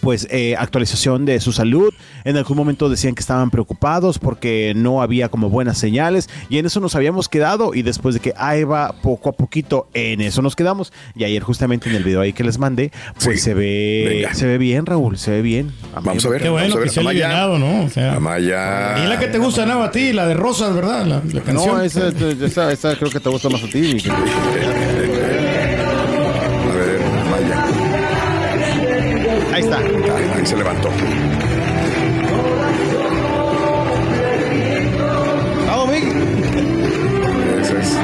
pues 0.00 0.26
eh, 0.30 0.54
actualización 0.58 1.24
de 1.24 1.40
su 1.40 1.52
salud. 1.52 1.92
En 2.24 2.36
algún 2.36 2.56
momento 2.56 2.88
decían 2.88 3.14
que 3.14 3.20
estaban 3.20 3.50
preocupados 3.50 4.18
porque 4.18 4.72
no 4.76 5.02
había 5.02 5.28
como 5.28 5.50
buenas 5.50 5.78
señales 5.78 6.28
y 6.48 6.58
en 6.58 6.66
eso 6.66 6.80
nos 6.80 6.94
habíamos 6.94 7.28
quedado 7.28 7.74
y 7.74 7.82
después 7.82 8.14
de 8.14 8.20
que 8.20 8.32
ahí 8.36 8.64
va 8.64 8.92
poco 9.02 9.28
a 9.28 9.32
poquito 9.32 9.88
en 9.94 10.20
eso 10.20 10.42
nos 10.42 10.56
quedamos 10.56 10.92
y 11.16 11.24
ayer 11.24 11.42
justamente 11.42 11.88
en 11.90 11.96
el 11.96 12.04
video 12.04 12.20
ahí 12.20 12.32
que 12.32 12.44
les 12.44 12.58
mandé 12.58 12.92
pues 13.22 13.38
Sí. 13.40 13.44
se 13.44 13.54
ve 13.54 14.06
Venga. 14.08 14.34
se 14.34 14.46
ve 14.46 14.58
bien 14.58 14.86
Raúl, 14.86 15.18
se 15.18 15.30
ve 15.32 15.42
bien. 15.42 15.72
Vamos 16.02 16.24
a 16.24 16.28
ver. 16.28 16.42
Qué 16.42 16.48
bueno 16.48 16.68
vamos 16.68 16.80
a 16.80 16.84
que 16.84 16.90
se 16.90 17.00
ha 17.00 17.02
Amaya. 17.02 17.26
alivianado, 17.26 17.58
¿no? 17.58 17.84
O 17.84 17.88
sea, 17.88 18.14
Amaya. 18.14 19.04
y 19.04 19.08
la 19.08 19.18
que 19.18 19.26
te 19.28 19.38
gusta, 19.38 19.66
¿no? 19.66 19.82
A 19.82 19.90
ti, 19.90 20.12
la 20.12 20.26
de 20.26 20.34
Rosas, 20.34 20.74
¿verdad? 20.74 21.04
La, 21.06 21.22
la 21.32 21.40
canción. 21.42 21.76
No, 21.76 21.82
esa, 21.82 22.08
esa- 22.08 22.72
esa 22.72 22.96
creo 22.96 23.10
que 23.10 23.20
te 23.20 23.28
gusta 23.28 23.48
más 23.48 23.62
a 23.62 23.66
ti. 23.68 23.96
está. 29.72 30.16
Ahí, 30.16 30.30
ahí 30.36 30.46
se 30.46 30.56
levantó. 30.56 30.88
Vamos, 35.66 35.90
Vic. 35.90 36.04
Eso 37.60 37.78
es. 37.78 37.96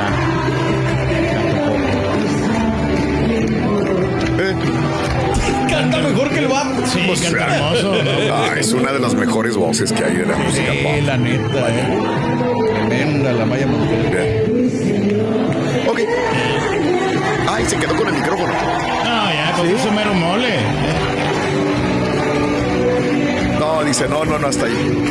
Eh, 4.40 4.54
Canta 5.68 5.98
mejor 5.98 6.30
que 6.30 6.38
el 6.38 6.48
vato. 6.48 6.86
Sí, 6.86 7.00
pues, 7.06 7.20
canta 7.22 7.46
ah, 7.48 7.56
hermoso. 7.76 7.92
¿no? 7.92 8.34
ah, 8.34 8.54
es 8.58 8.72
una 8.72 8.92
de 8.92 8.98
las 8.98 9.14
mejores 9.14 9.56
voces 9.56 9.92
que 9.92 10.04
hay 10.04 10.16
de 10.16 10.26
la 10.26 10.36
música 10.36 10.72
Sí, 10.72 10.78
pop. 10.82 10.92
la 11.06 11.16
neta, 11.16 11.68
eh. 11.68 12.17
No, 24.06 24.24
no, 24.24 24.38
no, 24.38 24.46
hasta 24.46 24.66
ahí. 24.66 25.07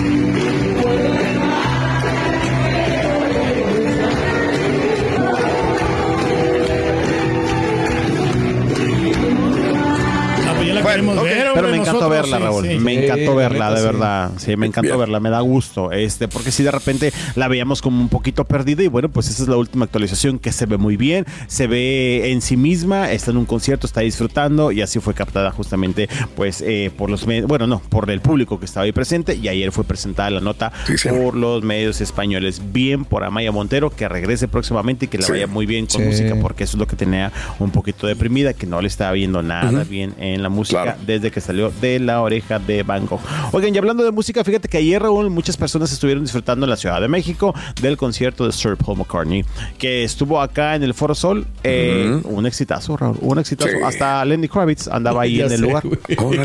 Hombre, 11.48 11.62
Pero 11.63 11.68
me 11.72 11.77
encantó 11.82 12.00
nosotros, 12.10 12.22
verla, 12.22 12.38
sí, 12.38 12.44
Raúl. 12.44 12.68
sí. 12.68 12.80
Me 12.80 12.92
Sí, 12.94 12.98
encantó 13.06 13.30
la 13.32 13.36
verla, 13.36 13.72
de 13.72 13.77
sí. 13.77 13.84
verdad. 13.84 14.32
Sí, 14.38 14.56
me 14.58 14.68
encantó 14.68 14.88
Bien. 14.89 15.00
verla, 15.00 15.20
me 15.20 15.30
da 15.30 15.39
gusto. 15.41 15.91
Este, 15.91 16.28
porque 16.28 16.52
si 16.52 16.63
de 16.63 16.71
repente 16.71 17.13
la 17.36 17.48
veíamos 17.48 17.82
como 17.82 18.00
un 18.02 18.10
poquito 18.10 18.43
perdida, 18.45 18.84
y 18.84 18.88
bueno, 18.88 19.10
pues 19.10 19.30
esa 19.30 19.43
es 19.43 19.50
la 19.50 19.58
última 19.58 19.86
actualización 19.86 20.39
que 20.39 20.52
se 20.52 20.65
ve 20.65 20.78
muy 20.78 20.98
bien. 20.98 21.26
Se 21.48 21.67
ve 21.67 22.32
en 22.32 22.41
sí 22.41 22.58
misma, 22.58 23.12
está 23.12 23.32
en 23.32 23.38
un 23.38 23.45
concierto, 23.45 23.88
está 23.88 24.02
disfrutando, 24.02 24.71
y 24.71 24.82
así 24.82 25.00
fue 25.00 25.13
captada 25.13 25.52
justamente, 25.52 26.10
pues, 26.36 26.62
eh, 26.62 26.91
por 26.98 27.10
los 27.10 27.26
medios, 27.28 27.48
bueno, 27.48 27.67
no, 27.67 27.80
por 27.89 28.10
el 28.10 28.21
público 28.21 28.60
que 28.60 28.65
estaba 28.65 28.86
ahí 28.86 28.91
presente, 28.91 29.36
y 29.36 29.48
ayer 29.48 29.71
fue 29.71 29.84
presentada 29.84 30.30
la 30.30 30.41
nota 30.41 30.71
por 31.10 31.36
los 31.36 31.63
medios 31.63 32.02
españoles. 32.02 32.62
Bien 32.71 33.06
por 33.06 33.24
Amaya 33.24 33.52
Montero, 33.52 33.89
que 33.89 34.08
regrese 34.08 34.48
próximamente 34.48 35.06
y 35.06 35.08
que 35.08 35.17
le 35.17 35.24
Sí. 35.24 35.32
vaya 35.32 35.48
muy 35.48 35.65
bien 35.65 35.86
con 35.86 36.02
Sí. 36.02 36.08
música, 36.08 36.36
porque 36.41 36.63
eso 36.63 36.78
es 36.78 36.80
lo 36.80 36.88
que 36.88 36.95
tenía 36.95 37.32
un 37.60 37.71
poquito 37.71 38.08
deprimida, 38.08 38.54
que 38.54 38.65
no 38.65 38.82
le 38.82 38.88
estaba 38.88 39.12
viendo 39.12 39.41
nada 39.43 39.84
bien 39.84 40.13
en 40.19 40.41
la 40.43 40.50
música 40.50 40.84
Claro. 40.84 40.98
desde 41.06 41.32
que 41.32 41.37
salió 41.41 41.71
de 41.82 42.00
la 42.00 42.21
oreja 42.21 42.60
de 42.60 42.84
Van 42.84 43.06
Gogh. 43.06 43.19
Oigan, 43.52 43.73
y 43.73 43.78
hablando 43.78 44.04
de 44.04 44.12
música, 44.12 44.43
fíjate 44.43 44.67
que 44.67 44.78
ayer, 44.78 45.02
Raúl, 45.02 45.30
muchas 45.30 45.58
personas 45.58 45.91
estuvieron 45.91 46.23
disfrutando 46.23 46.65
en 46.65 46.69
la 46.69 46.76
Ciudad 46.78 47.00
de 47.02 47.08
México 47.08 47.54
del 47.82 47.97
concierto 47.97 48.45
de 48.45 48.52
Sir 48.52 48.78
Paul 48.78 48.97
McCartney, 49.00 49.43
que 49.78 50.04
estuvo 50.04 50.41
acá 50.41 50.76
en 50.76 50.84
el 50.84 50.93
Foro 50.93 51.15
Sol. 51.15 51.45
Eh, 51.63 52.19
Un 52.23 52.45
exitazo, 52.45 52.97
Raúl, 52.97 53.17
un 53.21 53.39
exitazo. 53.39 53.69
Sí. 53.71 53.78
Hasta 53.84 54.23
Lenny 54.26 54.47
Kravitz 54.47 54.88
andaba 54.88 55.21
ahí 55.23 55.38
Ya 55.38 55.45
en 55.45 55.52
el 55.52 55.58
sé, 55.60 55.63
lugar. 55.63 55.84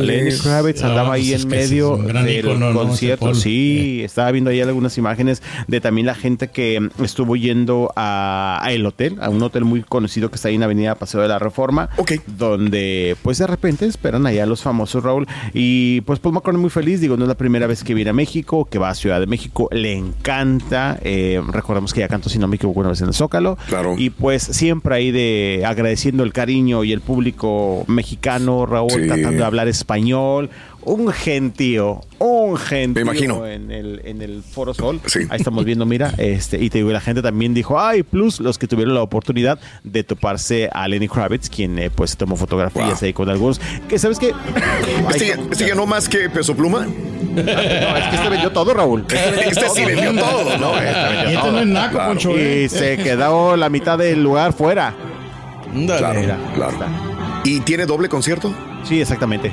Lenny 0.01 0.37
Kravitz 0.39 0.83
No, 0.83 0.89
andaba 0.89 1.15
ahí 1.15 1.31
pues 1.31 1.35
es 1.39 1.45
en 1.45 1.51
que 1.51 1.57
medio 1.57 1.97
del 1.97 2.39
ícono, 2.39 2.73
¿no? 2.73 2.79
concierto. 2.81 3.25
Paul. 3.27 3.37
Sí, 3.37 4.03
estaba 4.05 4.31
viendo 4.33 4.51
ahí 4.51 4.61
algunas 4.61 4.97
imágenes 4.99 5.43
de 5.69 5.81
también 5.81 6.07
la 6.07 6.15
gente 6.15 6.49
que 6.49 6.89
estuvo 7.03 7.37
yendo 7.37 7.93
a, 7.97 8.59
a 8.63 8.73
el 8.73 8.85
hotel, 8.87 9.17
a 9.21 9.29
un 9.31 9.43
hotel 9.43 9.65
muy 9.65 9.83
conocido 9.83 10.29
que 10.31 10.37
está 10.37 10.49
ahí 10.49 10.57
en 10.57 10.63
Avenida 10.63 10.95
Paseo 10.95 11.21
de 11.21 11.29
la 11.29 11.39
Reforma, 11.39 11.89
Ok. 11.97 12.13
donde 12.27 13.17
pues 13.23 13.39
de 13.39 13.47
repente 13.47 13.87
esperan 13.87 14.27
allá 14.27 14.45
los 14.47 14.63
famosos 14.63 14.82
Raúl 15.03 15.27
y 15.55 16.01
pues 16.03 16.19
Paul 16.19 16.35
McCartney 16.35 16.61
muy 16.61 16.71
feliz, 16.71 17.01
digo, 17.01 17.17
no 17.17 17.25
es 17.25 17.29
la 17.29 17.37
primera 17.37 17.67
vez 17.67 17.83
que 17.85 17.95
viene 17.95 18.11
a 18.11 18.13
México, 18.13 18.65
que 18.67 18.79
va 18.79 18.91
a 18.91 18.95
Ciudad 18.95 19.21
de 19.21 19.27
México, 19.27 19.69
le 19.73 19.93
encanta, 19.95 20.99
eh, 21.03 21.41
recordemos 21.49 21.93
que 21.93 22.01
ya 22.01 22.09
cantó 22.09 22.29
si 22.29 22.39
no 22.39 22.49
me 22.49 22.57
equivoco 22.57 22.81
una 22.81 22.89
vez 22.91 23.01
en 23.01 23.09
el 23.09 23.15
Zócalo, 23.15 23.57
Claro. 23.69 23.95
y 23.99 24.11
pues 24.11 24.43
siempre 24.43 24.95
ahí 24.95 25.11
de 25.11 25.65
agradeciendo 25.67 26.23
el 26.25 26.33
cariño 26.33 26.85
y 26.85 26.93
el 26.93 27.01
público 27.01 27.85
mexicano, 27.89 28.67
Raúl, 28.67 28.91
Sí. 28.93 29.07
tratando 29.07 29.31
de 29.39 29.45
hablar 29.45 29.69
español, 29.69 30.51
un 30.85 31.13
gentío, 31.13 32.01
un 32.19 32.57
gentío 32.57 33.05
Me 33.05 33.11
imagino. 33.13 33.47
en 33.47 33.71
el, 33.71 34.01
en 34.05 34.21
el 34.23 34.43
Foro 34.43 34.75
Sol. 34.75 35.01
Sí. 35.07 35.21
Ahí 35.31 35.39
estamos 35.39 35.65
viendo, 35.65 35.87
mira, 35.87 36.13
este, 36.19 36.63
y 36.63 36.71
te 36.71 36.79
digo, 36.79 36.91
la 36.91 37.01
gente 37.01 37.23
también 37.23 37.55
dijo, 37.55 37.81
ay, 37.81 38.03
plus 38.03 38.41
los 38.41 38.59
que 38.59 38.67
tuvieron 38.67 38.95
la 38.95 39.03
oportunidad 39.03 39.59
de 39.85 40.03
toparse 40.05 40.69
a 40.73 40.89
Lenny 40.89 41.09
Kravitz, 41.09 41.49
quien 41.49 41.79
eh, 41.79 41.91
pues 41.91 42.17
tomó 42.17 42.37
fotografías 42.37 42.87
Wow. 42.89 42.99
ahí 43.03 43.13
con 43.13 43.29
algunos, 43.29 43.61
que 43.89 43.99
sabes 43.99 44.19
que 44.19 44.33
¿Este, 45.11 45.29
ya- 45.29 45.39
este 45.51 45.69
ganó 45.69 45.87
más 45.87 46.09
que 46.09 46.29
Peso 46.31 46.55
Pluma? 46.57 46.87
no, 46.87 47.41
es 47.41 47.45
que 48.09 48.17
este 48.17 48.29
vendió 48.29 48.51
todo, 48.51 48.75
Raúl. 48.75 49.05
Este 49.09 49.69
sí 49.75 49.85
vendió 49.85 50.13
todo, 50.15 50.59
¿no? 50.59 50.77
Este 50.79 51.03
vendió 51.09 51.31
Y 51.31 51.35
este 51.35 51.37
todo. 51.37 51.53
no 51.53 51.59
es 51.61 51.67
naco, 51.67 51.93
Claro. 51.95 52.09
Poncho. 52.11 52.31
¿eh? 52.37 52.63
Y 52.65 52.69
se 52.69 52.97
quedó 52.99 53.57
la 53.57 53.69
mitad 53.69 53.97
del 53.99 54.23
lugar 54.23 54.53
fuera. 54.53 54.95
Ándale. 55.73 55.99
Claro, 55.99 56.21
Mira, 56.21 56.39
claro. 56.55 56.73
está. 56.73 56.89
¿Y 57.45 57.61
tiene 57.61 57.87
doble 57.87 58.09
concierto? 58.09 58.53
Sí, 58.85 59.01
exactamente. 59.01 59.51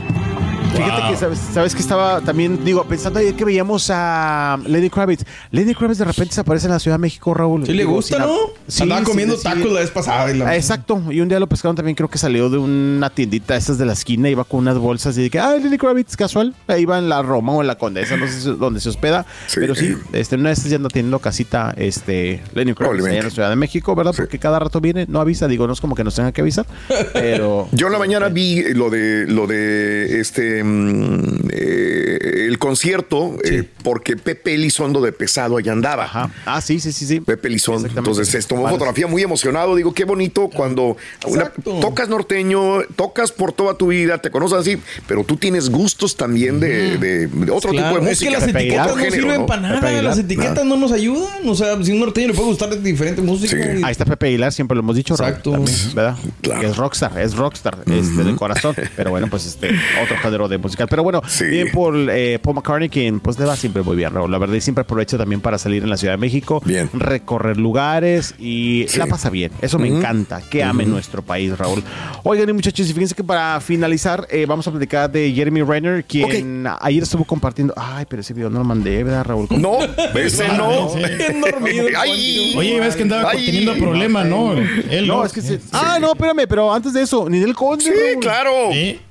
Fíjate 0.71 1.10
que 1.12 1.17
sabes, 1.17 1.39
sabes 1.53 1.75
que 1.75 1.82
estaba 1.82 2.21
también, 2.21 2.63
digo, 2.63 2.84
pensando 2.86 3.19
ayer 3.19 3.34
que 3.34 3.43
veíamos 3.45 3.89
a 3.93 4.58
Lenny 4.65 4.89
Kravitz. 4.89 5.25
Lenny 5.51 5.73
Kravitz 5.73 5.97
de 5.99 6.05
repente 6.05 6.34
se 6.36 6.41
aparece 6.41 6.67
en 6.67 6.73
la 6.73 6.79
Ciudad 6.79 6.95
de 6.97 7.01
México, 7.01 7.34
Raúl. 7.34 7.65
Sí 7.65 7.73
le 7.73 7.79
Digo, 7.84 7.93
gusta, 7.93 8.19
¿no? 8.19 8.36
Sí, 8.67 8.84
Andaba 8.84 9.01
sí, 9.01 9.05
comiendo 9.08 9.36
sí. 9.36 9.43
tacos 9.43 9.71
la 9.71 9.79
vez 9.79 9.91
pasada. 9.91 10.32
y 10.32 10.38
la- 10.38 10.55
Exacto, 10.55 11.01
y 11.10 11.19
un 11.21 11.29
día 11.29 11.39
lo 11.39 11.47
pescaron 11.47 11.75
también, 11.75 11.95
creo 11.95 12.10
que 12.10 12.17
salió 12.17 12.49
de 12.49 12.58
una 12.58 13.10
tiendita 13.10 13.55
esas 13.55 13.77
de 13.77 13.86
la 13.86 13.93
esquina, 13.93 14.29
iba 14.29 14.43
con 14.43 14.60
unas 14.62 14.77
bolsas 14.77 15.17
y 15.17 15.23
dije, 15.23 15.39
ah, 15.39 15.55
Lenny 15.55 15.77
Kravitz, 15.77 16.15
casual, 16.15 16.53
ahí 16.67 16.84
iba 16.84 16.97
en 16.97 17.10
la 17.10 17.21
Roma 17.21 17.53
o 17.53 17.62
en 17.62 17.67
la 17.67 17.77
Condesa, 17.77 18.15
no 18.17 18.27
sé 18.27 18.49
dónde 18.51 18.79
se 18.79 18.89
hospeda, 18.89 19.25
pero 19.55 19.75
sí, 19.75 19.95
este, 20.13 20.36
una 20.36 20.51
estas 20.51 20.69
ya 20.69 20.75
anda 20.77 20.89
teniendo 20.89 21.19
casita, 21.19 21.73
este, 21.77 22.41
Lenny 22.53 22.73
Kravitz, 22.73 23.05
allá 23.05 23.17
en 23.17 23.23
la 23.25 23.29
Ciudad 23.32 23.49
de 23.49 23.55
México, 23.55 23.95
¿verdad? 23.95 24.13
Porque 24.15 24.39
cada 24.39 24.60
rato 24.60 24.79
viene, 24.79 25.05
no 25.10 25.19
avisa, 25.19 25.47
digo, 25.47 25.67
no 25.67 25.73
es 25.73 25.82
como 25.82 25.95
que 25.95 26.03
nos 26.03 26.15
tenga 26.15 26.32
que 26.32 26.41
avisar, 26.41 26.65
pero... 27.13 27.67
Yo 27.71 27.88
en 27.88 27.93
la 27.93 27.99
mañana 27.99 28.29
vi 28.29 28.62
lo 28.73 28.89
de 28.89 29.25
lo 29.27 29.47
de 29.47 30.19
este 30.21 30.59
mm, 30.63 31.50
eh, 31.52 32.45
el 32.48 32.58
concierto 32.60 33.36
eh, 33.43 33.63
porque 33.84 34.15
Pepe 34.17 34.56
Elizondo 34.56 35.02
de 35.02 35.12
pesado 35.12 35.58
allá 35.58 35.72
andaba. 35.72 36.32
Ah, 36.45 36.62
sí, 36.62 36.80
sí, 36.80 36.91
sí, 36.91 37.06
sí. 37.06 37.19
Pepe 37.22 37.48
Elizondo. 37.48 37.88
Entonces 37.88 38.28
se 38.30 38.41
tomó 38.43 38.63
Vale. 38.63 38.76
fotografía 38.76 39.08
muy 39.08 39.22
emocionado. 39.22 39.76
Digo, 39.76 39.93
qué 39.93 40.04
bonito 40.06 40.50
cuando 40.50 40.98
una- 41.28 41.52
tocas 41.82 42.10
norteño, 42.10 42.82
tocas 42.95 43.32
por 43.32 43.52
toda 43.54 43.76
tu 43.76 43.88
vida, 43.88 44.17
te 44.17 44.30
conoces 44.32 44.58
así, 44.60 44.78
pero 45.08 45.24
tú 45.24 45.38
tienes 45.38 45.69
gustos 45.69 46.15
también 46.17 46.60
de, 46.60 46.98
de- 46.98 47.28
de 47.28 47.52
otro 47.52 47.72
Claro, 47.72 47.95
tipo 47.95 48.06
de 48.06 48.12
es 48.12 48.19
música. 48.19 48.32
que 48.32 48.38
las 48.38 48.43
Otro 48.48 48.60
etiquetas 48.60 48.88
no 48.88 48.95
género, 48.95 49.13
sirven 49.15 49.39
¿no? 49.41 49.45
para 49.45 49.62
nada. 49.62 50.02
Las 50.02 50.17
etiquetas 50.17 50.65
no 50.65 50.76
nos 50.78 50.91
ayudan. 50.91 51.48
O 51.48 51.56
sea, 51.56 51.82
si 51.84 51.91
un 51.91 52.00
norteño 52.00 52.28
le 52.30 52.34
puede 52.34 52.50
gustar 52.50 52.82
diferente 52.82 53.22
música. 53.22 53.56
y- 53.58 53.84
Ahí 53.84 53.91
está 53.91 54.06
Pepe 54.06 54.28
Aguilar, 54.28 54.52
siempre 54.52 54.76
lo 54.76 54.82
hemos 54.82 54.95
dicho, 54.95 55.13
Exacto. 55.13 55.52
también, 55.52 55.78
¿verdad? 55.95 56.17
Que 56.41 56.65
es 56.67 56.76
rockstar, 56.78 57.17
es 57.19 57.36
rockstar, 57.36 57.78
este, 57.86 58.24
de 58.24 58.36
corazón. 58.36 58.76
Pero 58.95 59.12
bueno, 59.12 59.28
pues 59.30 59.45
este, 59.45 59.69
otro 60.04 60.17
género 60.22 60.48
de 60.49 60.57
musical. 60.57 60.88
Pero 60.89 61.03
bueno, 61.03 61.21
bien 61.49 61.69
por 61.71 61.95
eh, 61.95 62.39
Paul 62.41 62.55
McCartney, 62.55 62.89
quien 62.89 63.19
pues 63.19 63.38
le 63.39 63.45
va 63.45 63.55
siempre 63.55 63.81
muy 63.83 63.95
bien, 63.95 64.13
Raúl. 64.13 64.31
La 64.31 64.38
verdad, 64.38 64.55
y 64.55 64.62
siempre 64.62 64.81
aprovecha 64.81 65.17
también 65.17 65.41
para 65.41 65.57
salir 65.57 65.83
en 65.83 65.89
la 65.89 65.97
Ciudad 65.97 66.13
de 66.13 66.17
México, 66.17 66.62
recorrer 66.93 67.57
lugares 67.57 68.35
y 68.39 68.85
la 68.97 69.05
pasa 69.07 69.29
bien. 69.29 69.51
Eso 69.62 69.79
me 69.79 69.88
encanta, 69.88 70.41
que 70.49 70.63
ame 70.63 70.85
nuestro 70.85 71.21
país, 71.21 71.57
Raúl. 71.57 71.83
Oigan, 72.23 72.49
y 72.49 72.53
muchachos, 72.53 72.89
y 72.89 72.93
fíjense 72.93 73.15
que 73.15 73.23
para 73.23 73.59
finalizar, 73.62 74.27
eh, 74.29 74.45
vamos 74.47 74.67
a 74.67 74.71
platicar 74.71 75.12
de 75.12 75.31
Jeremy 75.31 75.62
Renner, 75.62 76.03
quien 76.03 76.67
ayer 76.81 77.03
estuvo 77.03 77.23
compartiendo. 77.25 77.73
Ay, 77.77 78.05
pero 78.09 78.21
ese 78.21 78.33
video 78.33 78.49
no 78.49 78.59
lo 78.59 78.65
mandé, 78.65 79.03
¿verdad, 79.03 79.25
Raúl? 79.25 79.47
No, 79.51 79.77
ese 80.15 80.47
no. 80.49 80.93
Bien 80.95 81.41
dormido. 81.41 81.88
Ay. 81.97 82.53
Oye, 82.57 82.79
ves 82.79 82.95
que 82.95 83.03
andaba 83.03 83.31
Ay. 83.31 83.45
teniendo 83.45 83.75
problemas, 83.75 84.25
¿no? 84.25 84.53
Él 84.53 85.07
no, 85.07 85.25
es 85.25 85.33
que 85.33 85.41
se- 85.41 85.59
Ah, 85.71 85.97
no, 85.99 86.12
espérame, 86.13 86.45
pero 86.47 86.73
antes 86.73 86.93
de 86.93 87.01
eso, 87.01 87.29
Ninel 87.29 87.53
Conde. 87.55 87.83
Sí, 87.85 87.91
Raúl. 87.91 88.19
claro. 88.21 88.51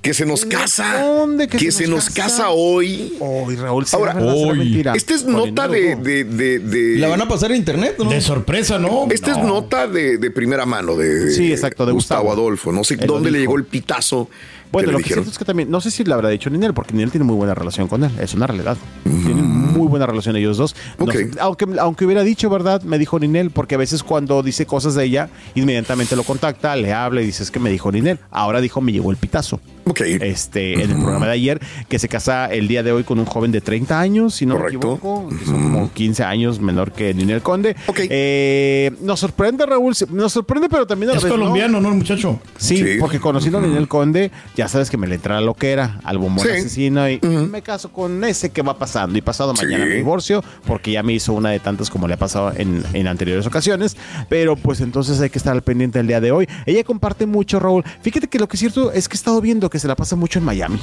Que 0.03 0.15
se 0.15 0.27
nos 0.27 0.45
casa. 0.45 0.85
¿Dónde 1.29 1.47
que, 1.47 1.71
se, 1.71 1.87
nos 1.87 2.09
casa, 2.11 2.51
hoy. 2.51 3.15
Hoy, 3.21 3.57
Raúl, 3.57 3.85
¿será 3.87 4.13
Ahora, 4.13 4.55
mentira? 4.55 4.95
esta 4.95 5.15
es 5.15 5.25
nota 5.27 5.69
de, 5.69 5.97
de, 5.97 6.25
de, 6.25 6.59
de- 6.59 6.99
La 6.99 7.09
van 7.09 7.21
a 7.21 7.29
pasar 7.29 7.51
a 7.51 7.57
internet, 7.57 7.97
¿no? 7.99 8.09
De 8.11 8.21
sorpresa, 8.21 8.79
¿no? 8.79 9.07
Esta 9.11 9.33
es 9.33 9.39
nota 9.39 9.87
de, 9.87 10.17
de 10.19 10.31
primera 10.31 10.65
mano 10.65 10.97
de, 10.97 11.31
Sí, 11.31 11.53
exacto, 11.53 11.85
de 11.85 11.93
Gustavo, 11.93 12.23
Gustavo. 12.25 12.41
Adolfo. 12.43 12.73
No 12.73 12.83
sé 12.83 12.95
Él 12.95 13.07
dónde 13.07 13.31
le 13.31 13.41
llegó 13.41 13.57
el 13.57 13.65
pitazo. 13.65 14.29
Bueno, 14.71 14.89
que 14.89 14.93
lo 14.93 14.99
que 14.99 15.05
siento 15.05 15.31
es 15.31 15.39
que 15.39 15.45
también, 15.47 15.71
no 15.71 15.81
sé 15.81 15.91
si 15.91 16.05
le 16.05 16.13
habrá 16.13 16.29
dicho 16.29 16.51
Ninel, 16.51 16.75
porque 16.75 16.93
Ninel 16.93 17.11
tiene 17.11 17.25
muy 17.25 17.37
buena 17.37 17.55
relación 17.55 17.89
con 17.89 18.05
él, 18.05 18.11
es 18.21 18.35
una 18.35 18.47
realidad. 18.47 18.77
Tienen 19.05 19.37
muy 19.47 19.48
buena 19.89 20.07
relación 20.07 20.37
ellos 20.37 20.57
dos. 20.57 20.77
No 20.99 21.05
Ok. 21.07 21.13
sé, 21.13 21.31
aunque, 21.41 21.67
aunque 21.81 22.05
hubiera 22.05 22.23
dicho, 22.23 22.49
¿verdad? 22.51 22.83
Me 22.83 22.99
dijo 22.99 23.19
Ninel, 23.19 23.51
porque 23.51 23.75
a 23.75 23.79
veces 23.79 24.03
cuando 24.03 24.43
dice 24.43 24.67
cosas 24.67 24.95
de 24.95 25.05
ella, 25.05 25.29
inmediatamente 25.55 26.17
lo 26.17 26.23
contacta, 26.25 26.75
le 26.77 26.93
habla 26.93 27.23
y 27.23 27.27
dice, 27.27 27.43
es 27.43 27.51
que 27.51 27.59
me 27.61 27.71
dijo 27.71 27.91
Ninel. 27.93 28.19
Ahora 28.31 28.61
dijo, 28.61 28.81
me 28.81 28.93
llegó 28.93 29.11
el 29.11 29.17
pitazo. 29.17 29.61
Ok. 29.87 30.01
Este, 30.03 30.75
en 30.83 30.91
el 30.91 30.97
programa 30.99 31.27
de 31.27 31.33
ayer, 31.33 31.61
que 31.89 31.99
se 31.99 32.09
casa 32.09 32.47
el 32.47 32.69
día 32.69 32.83
de 32.83 32.93
hoy 32.93 33.05
con 33.05 33.19
un 33.19 33.25
joven 33.25 33.51
de 33.53 33.63
30 33.63 33.99
años, 33.99 34.35
si 34.35 34.45
no 34.45 34.57
Correcto. 34.57 34.87
me 34.89 34.95
equivoco, 34.97 35.29
que 35.31 35.45
son 35.47 35.63
como 35.63 35.93
15 35.93 36.25
años 36.25 36.61
menor 36.61 36.93
que 36.93 37.15
Ninel 37.15 37.41
Conde. 37.41 37.75
Eh, 38.21 38.91
nos 39.01 39.21
sorprende, 39.21 39.65
Raúl, 39.65 39.95
nos 40.11 40.33
sorprende, 40.33 40.69
pero 40.69 40.87
también 40.87 41.11
a 41.11 41.13
la 41.13 41.19
Es 41.19 41.25
vez, 41.25 41.33
¿no? 41.33 41.39
colombiano, 41.39 41.81
¿no, 41.81 41.89
el 41.89 41.95
muchacho? 41.95 42.39
Sí, 42.59 42.77
Sí. 42.77 42.85
porque 43.01 43.19
conociendo 43.19 43.59
a 43.59 43.63
Ninel 43.63 43.89
Conde, 43.89 44.31
ya 44.57 44.69
sabes 44.69 44.91
que 44.91 44.97
me 44.99 45.07
le 45.07 45.15
entra 45.15 45.41
lo 45.41 45.55
que 45.55 45.71
era, 45.71 46.01
al 46.05 46.19
bombón 46.19 46.45
Sí. 46.47 46.53
asesino, 46.53 47.09
y 47.09 47.19
me 47.23 47.63
caso 47.63 47.91
con 47.91 48.23
ese 48.25 48.51
que 48.51 48.61
va 48.63 48.77
pasando. 48.79 49.17
Y 49.17 49.23
pasado 49.23 49.55
mañana 49.55 49.78
Me 49.87 49.95
divorcio, 49.97 50.43
porque 50.67 50.93
ya 50.93 51.03
me 51.03 51.13
hizo 51.13 51.33
una 51.33 51.51
de 51.51 51.61
tantas 51.61 51.91
como 51.91 52.09
le 52.09 52.15
ha 52.15 52.19
pasado 52.19 52.53
en, 52.57 52.83
en 52.93 53.07
anteriores 53.07 53.47
ocasiones. 53.47 53.97
Pero 54.29 54.57
pues 54.57 54.81
entonces 54.81 55.21
hay 55.21 55.31
que 55.31 55.39
estar 55.39 55.53
al 55.55 55.63
pendiente 55.63 55.99
el 56.01 56.07
día 56.07 56.21
de 56.21 56.33
hoy. 56.33 56.49
Ella 56.67 56.85
comparte 56.85 57.27
mucho, 57.27 57.59
Raúl. 57.61 57.85
Fíjate 58.03 58.29
que 58.29 58.39
lo 58.39 58.49
que 58.49 58.57
es 58.57 58.61
cierto 58.61 58.93
es 58.93 59.09
que 59.09 59.15
he 59.15 59.19
estado 59.19 59.41
viendo 59.41 59.71
que 59.71 59.79
se 59.79 59.89
la 59.89 59.97
pasa 59.97 60.17
mucho 60.17 60.39
en 60.39 60.45
Miami. 60.45 60.81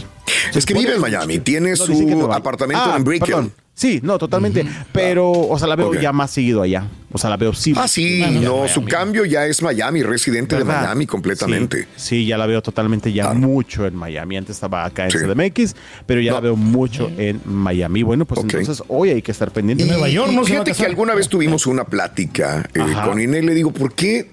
Es 0.53 0.65
que 0.65 0.73
vive 0.73 0.95
en 0.95 1.01
Miami, 1.01 1.39
tiene 1.39 1.71
No, 1.71 1.75
su 1.77 1.93
no 2.08 2.31
apartamento 2.34 2.84
Ah, 2.86 2.95
en 2.97 3.03
Brickell. 3.03 3.51
Sí, 3.77 3.99
no, 4.01 4.17
totalmente. 4.17 4.65
Pero, 4.93 5.29
o 5.31 5.59
sea, 5.59 5.67
la 5.67 5.75
veo 5.75 5.93
ya 5.99 6.13
más 6.13 6.31
seguido 6.31 6.61
allá. 6.61 6.88
O 7.11 7.17
sea, 7.17 7.29
la 7.29 7.35
veo 7.35 7.53
sí. 7.53 7.73
Ah, 7.75 7.89
sí, 7.89 8.23
no, 8.41 8.67
su 8.69 8.85
cambio 8.85 9.25
ya 9.25 9.45
es 9.45 9.61
Miami, 9.61 10.01
residente 10.01 10.55
de. 10.55 10.63
Miami 10.63 11.05
completamente. 11.05 11.81
Sí, 11.97 12.09
sí, 12.21 12.25
ya 12.25 12.38
la 12.38 12.45
veo 12.45 12.61
totalmente 12.61 13.11
ya 13.11 13.33
mucho 13.33 13.85
en 13.85 13.95
Miami. 13.95 14.38
Antes 14.38 14.55
estaba 14.55 14.85
acá 14.85 15.03
en 15.05 15.11
Sí. 15.11 15.17
CDMX, 15.17 15.75
pero 16.05 16.21
ya 16.21 16.31
la 16.31 16.39
veo 16.39 16.55
mucho 16.55 17.11
en 17.17 17.41
Miami. 17.45 18.01
Bueno, 18.03 18.23
pues 18.25 18.41
entonces 18.41 18.81
hoy 18.88 19.09
hay 19.09 19.21
que 19.21 19.31
estar 19.33 19.51
pendiente. 19.51 19.83
Y- 19.83 19.88
y 20.17 20.45
fíjate 20.45 20.71
que 20.71 20.85
alguna 20.85 21.13
vez 21.13 21.27
tuvimos 21.27 21.67
una 21.67 21.83
plática 21.83 22.67
eh, 22.73 22.79
con 23.05 23.19
Inés. 23.19 23.43
Le 23.43 23.53
digo, 23.53 23.71
¿por 23.71 23.93
qué 23.93 24.29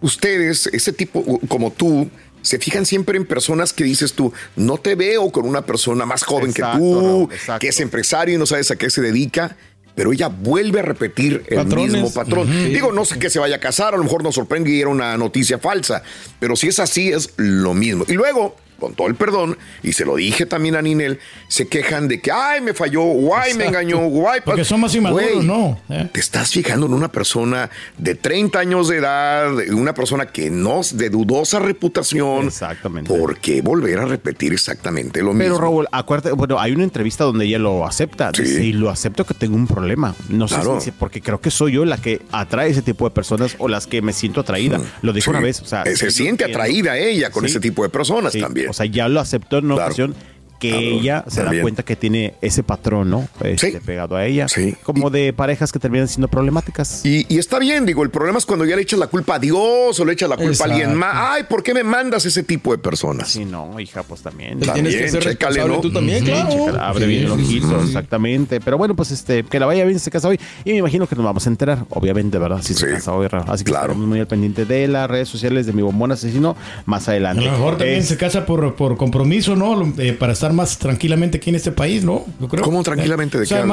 ustedes, 0.00 0.66
ese 0.72 0.92
tipo 0.92 1.22
como 1.48 1.70
tú, 1.72 2.08
se 2.48 2.58
fijan 2.58 2.86
siempre 2.86 3.18
en 3.18 3.26
personas 3.26 3.74
que 3.74 3.84
dices 3.84 4.14
tú, 4.14 4.32
no 4.56 4.78
te 4.78 4.94
veo 4.94 5.30
con 5.30 5.44
una 5.44 5.66
persona 5.66 6.06
más 6.06 6.22
joven 6.22 6.48
Exacto, 6.48 6.78
que 6.78 6.82
tú, 6.82 7.58
que 7.60 7.68
es 7.68 7.78
empresario 7.80 8.36
y 8.36 8.38
no 8.38 8.46
sabes 8.46 8.70
a 8.70 8.76
qué 8.76 8.88
se 8.88 9.02
dedica? 9.02 9.54
Pero 9.94 10.14
ella 10.14 10.28
vuelve 10.28 10.78
a 10.78 10.82
repetir 10.82 11.44
el 11.48 11.58
Patrones. 11.58 11.92
mismo 11.92 12.10
patrón. 12.10 12.48
Digo, 12.72 12.90
no 12.90 13.04
sé 13.04 13.18
que 13.18 13.28
se 13.28 13.38
vaya 13.38 13.56
a 13.56 13.60
casar, 13.60 13.92
a 13.92 13.98
lo 13.98 14.04
mejor 14.04 14.22
nos 14.22 14.36
sorprende 14.36 14.70
y 14.70 14.80
era 14.80 14.88
una 14.88 15.18
noticia 15.18 15.58
falsa, 15.58 16.02
pero 16.40 16.56
si 16.56 16.68
es 16.68 16.78
así, 16.78 17.10
es 17.12 17.34
lo 17.36 17.74
mismo. 17.74 18.06
Y 18.08 18.14
luego, 18.14 18.56
con 18.78 18.94
todo 18.94 19.06
el 19.08 19.14
perdón, 19.14 19.56
y 19.82 19.92
se 19.92 20.04
lo 20.04 20.16
dije 20.16 20.46
también 20.46 20.76
a 20.76 20.82
Ninel, 20.82 21.18
se 21.48 21.66
quejan 21.66 22.08
de 22.08 22.20
que, 22.20 22.30
ay, 22.30 22.60
me 22.60 22.74
falló, 22.74 23.02
guay, 23.02 23.54
me 23.54 23.66
engañó, 23.66 23.98
guay. 24.08 24.40
Porque 24.44 24.64
son 24.64 24.80
más 24.80 24.94
inmaduros, 24.94 25.32
Güey, 25.32 25.46
¿no? 25.46 25.80
¿Eh? 25.88 26.08
te 26.12 26.20
estás 26.20 26.50
fijando 26.50 26.86
en 26.86 26.94
una 26.94 27.10
persona 27.10 27.70
de 27.96 28.14
30 28.14 28.58
años 28.58 28.88
de 28.88 28.98
edad, 28.98 29.52
una 29.72 29.94
persona 29.94 30.26
que 30.26 30.50
no 30.50 30.80
de 30.92 31.10
dudosa 31.10 31.58
reputación. 31.58 32.46
Exactamente. 32.46 33.12
¿Por 33.12 33.38
qué 33.38 33.62
volver 33.62 33.98
a 33.98 34.04
repetir 34.06 34.52
exactamente 34.52 35.20
lo 35.22 35.32
Pero 35.32 35.38
mismo? 35.50 35.58
Raúl, 35.58 35.86
acuérdate, 35.90 36.32
bueno, 36.34 36.58
hay 36.60 36.72
una 36.72 36.84
entrevista 36.84 37.24
donde 37.24 37.46
ella 37.46 37.58
lo 37.58 37.86
acepta. 37.86 38.30
Sí. 38.34 38.42
Dice, 38.42 38.64
y 38.64 38.72
lo 38.72 38.90
acepto 38.90 39.24
que 39.26 39.34
tengo 39.34 39.56
un 39.56 39.66
problema. 39.66 40.14
No 40.28 40.46
sé 40.48 40.56
si, 40.80 40.90
porque 40.92 41.20
creo 41.20 41.40
que 41.40 41.50
soy 41.50 41.72
yo 41.72 41.84
la 41.84 41.96
que 41.98 42.22
atrae 42.32 42.70
ese 42.70 42.82
tipo 42.82 43.04
de 43.08 43.10
personas 43.14 43.56
o 43.58 43.68
las 43.68 43.86
que 43.86 44.02
me 44.02 44.12
siento 44.12 44.40
atraída. 44.40 44.80
Lo 45.02 45.12
dijo 45.12 45.24
Sí. 45.24 45.30
una 45.30 45.40
vez. 45.40 45.60
O 45.62 45.66
sea, 45.66 45.82
Eh, 45.82 45.96
se 45.96 46.10
siente 46.10 46.44
atraída 46.44 46.96
ella 46.96 47.30
con 47.30 47.42
Sí. 47.44 47.50
ese 47.50 47.60
tipo 47.60 47.82
de 47.82 47.88
personas 47.88 48.32
Sí, 48.32 48.40
O 48.68 48.72
sea, 48.72 48.86
ya 48.86 49.08
lo 49.08 49.20
aceptó 49.20 49.58
en 49.58 49.66
una 49.66 49.74
Claro. 49.76 49.86
ocasión 49.88 50.14
que 50.58 50.70
Claro, 50.70 50.84
ella 50.86 51.24
se 51.28 51.42
da 51.44 51.52
cuenta 51.62 51.82
que 51.82 51.96
tiene 51.96 52.34
ese 52.40 52.62
patrón, 52.62 53.10
¿no? 53.10 53.28
Este, 53.42 53.80
pegado 53.80 54.16
a 54.16 54.26
ella. 54.26 54.46
Como 54.82 55.10
de 55.10 55.32
parejas 55.32 55.72
que 55.72 55.78
terminan 55.78 56.08
siendo 56.08 56.28
problemáticas. 56.28 57.04
Y, 57.04 57.26
y 57.28 57.38
está 57.38 57.58
bien, 57.58 57.86
digo, 57.86 58.02
el 58.02 58.10
problema 58.10 58.38
es 58.38 58.46
cuando 58.46 58.64
ya 58.64 58.76
le 58.76 58.82
echas 58.82 58.98
la 58.98 59.06
culpa 59.06 59.36
a 59.36 59.38
Dios 59.38 59.98
o 59.98 60.04
le 60.04 60.12
echas 60.12 60.28
la 60.28 60.36
culpa 60.36 60.64
a 60.64 60.66
alguien 60.66 60.94
más. 60.94 61.14
Ay, 61.14 61.44
¿por 61.48 61.62
qué 61.62 61.74
me 61.74 61.84
mandas 61.84 62.24
ese 62.26 62.42
tipo 62.42 62.72
de 62.72 62.78
personas? 62.78 63.28
Sí, 63.28 63.44
no, 63.44 63.78
hija, 63.80 64.02
pues 64.02 64.20
también. 64.22 64.58
Tienes 64.60 64.94
que 64.96 65.08
ser 65.08 65.22
responsable 65.24 65.78
tú 65.80 65.92
también, 65.92 66.20
Sí, 66.20 66.24
claro. 66.30 66.48
chica, 66.50 66.88
abre 66.88 67.04
Sí, 67.04 67.10
bien 67.10 67.22
el 67.24 67.28
sí, 67.28 67.34
ojito, 67.44 67.80
sí. 67.82 67.86
exactamente. 67.86 68.60
Pero 68.60 68.78
bueno, 68.78 68.94
pues 68.96 69.10
este, 69.10 69.44
que 69.44 69.60
la 69.60 69.66
vaya 69.66 69.84
bien, 69.84 69.98
se 69.98 70.10
casa 70.10 70.28
hoy. 70.28 70.38
Y 70.64 70.70
me 70.72 70.78
imagino 70.78 71.06
que 71.06 71.14
nos 71.16 71.24
vamos 71.24 71.46
a 71.46 71.50
enterar, 71.50 71.84
obviamente, 71.90 72.38
¿verdad? 72.38 72.60
Si 72.62 72.74
se 72.74 72.88
casa 72.90 73.12
hoy, 73.12 73.28
Así 73.46 73.64
que 73.64 73.70
estaremos 73.70 74.06
muy 74.06 74.20
al 74.20 74.26
pendiente 74.26 74.64
de 74.64 74.88
las 74.88 75.08
redes 75.08 75.28
sociales 75.28 75.66
de 75.66 75.72
mi 75.72 75.82
bombón 75.82 76.12
asesino 76.12 76.56
más 76.86 77.08
A 77.08 77.12
adelante. 77.12 77.44
lo 77.44 77.52
mejor 77.52 77.76
también 77.78 77.98
Eh, 78.00 78.02
se 78.02 78.16
casa 78.16 78.44
por, 78.46 78.74
por 78.74 78.96
compromiso, 78.96 79.54
¿no? 79.56 79.92
Eh, 79.98 80.12
para 80.12 80.32
estar 80.32 80.47
más 80.52 80.78
tranquilamente 80.78 81.38
aquí 81.38 81.50
en 81.50 81.56
este 81.56 81.72
país, 81.72 82.04
¿no? 82.04 82.24
Yo 82.40 82.48
creo. 82.48 82.62
¿Cómo 82.64 82.82
tranquilamente? 82.82 83.38
¿De 83.38 83.44
O 83.44 83.46
sea, 83.46 83.62
qué 83.62 83.66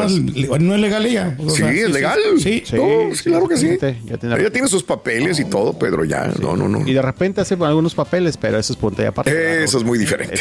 no 0.59 0.73
es 0.75 0.79
legal 0.81 1.05
ella. 1.05 1.35
O 1.39 1.49
Sí, 1.49 1.57
sea, 1.57 1.71
es 1.71 1.89
legal. 1.91 2.19
Sí. 2.37 2.63
No, 2.73 3.15
sí, 3.15 3.23
claro 3.23 3.47
que 3.47 3.57
sí. 3.57 3.77
Ya 4.05 4.17
tiene, 4.17 4.35
Ella 4.39 4.49
tiene 4.51 4.67
sus 4.67 4.83
papeles 4.83 5.39
y 5.39 5.45
todo, 5.45 5.73
Pedro, 5.77 6.03
ya. 6.05 6.31
No, 6.41 6.55
no, 6.55 6.67
no. 6.67 6.87
Y 6.87 6.93
de 6.93 7.01
repente 7.01 7.41
hace 7.41 7.55
algunos 7.55 7.95
papeles, 7.95 8.37
pero 8.37 8.57
eso 8.59 8.73
es 8.73 8.77
punto 8.77 9.01
y 9.01 9.05
aparte. 9.05 9.33
¿verdad, 9.33 9.63
Eso 9.63 9.77
es 9.77 9.83
muy 9.83 9.97
diferente. 9.97 10.35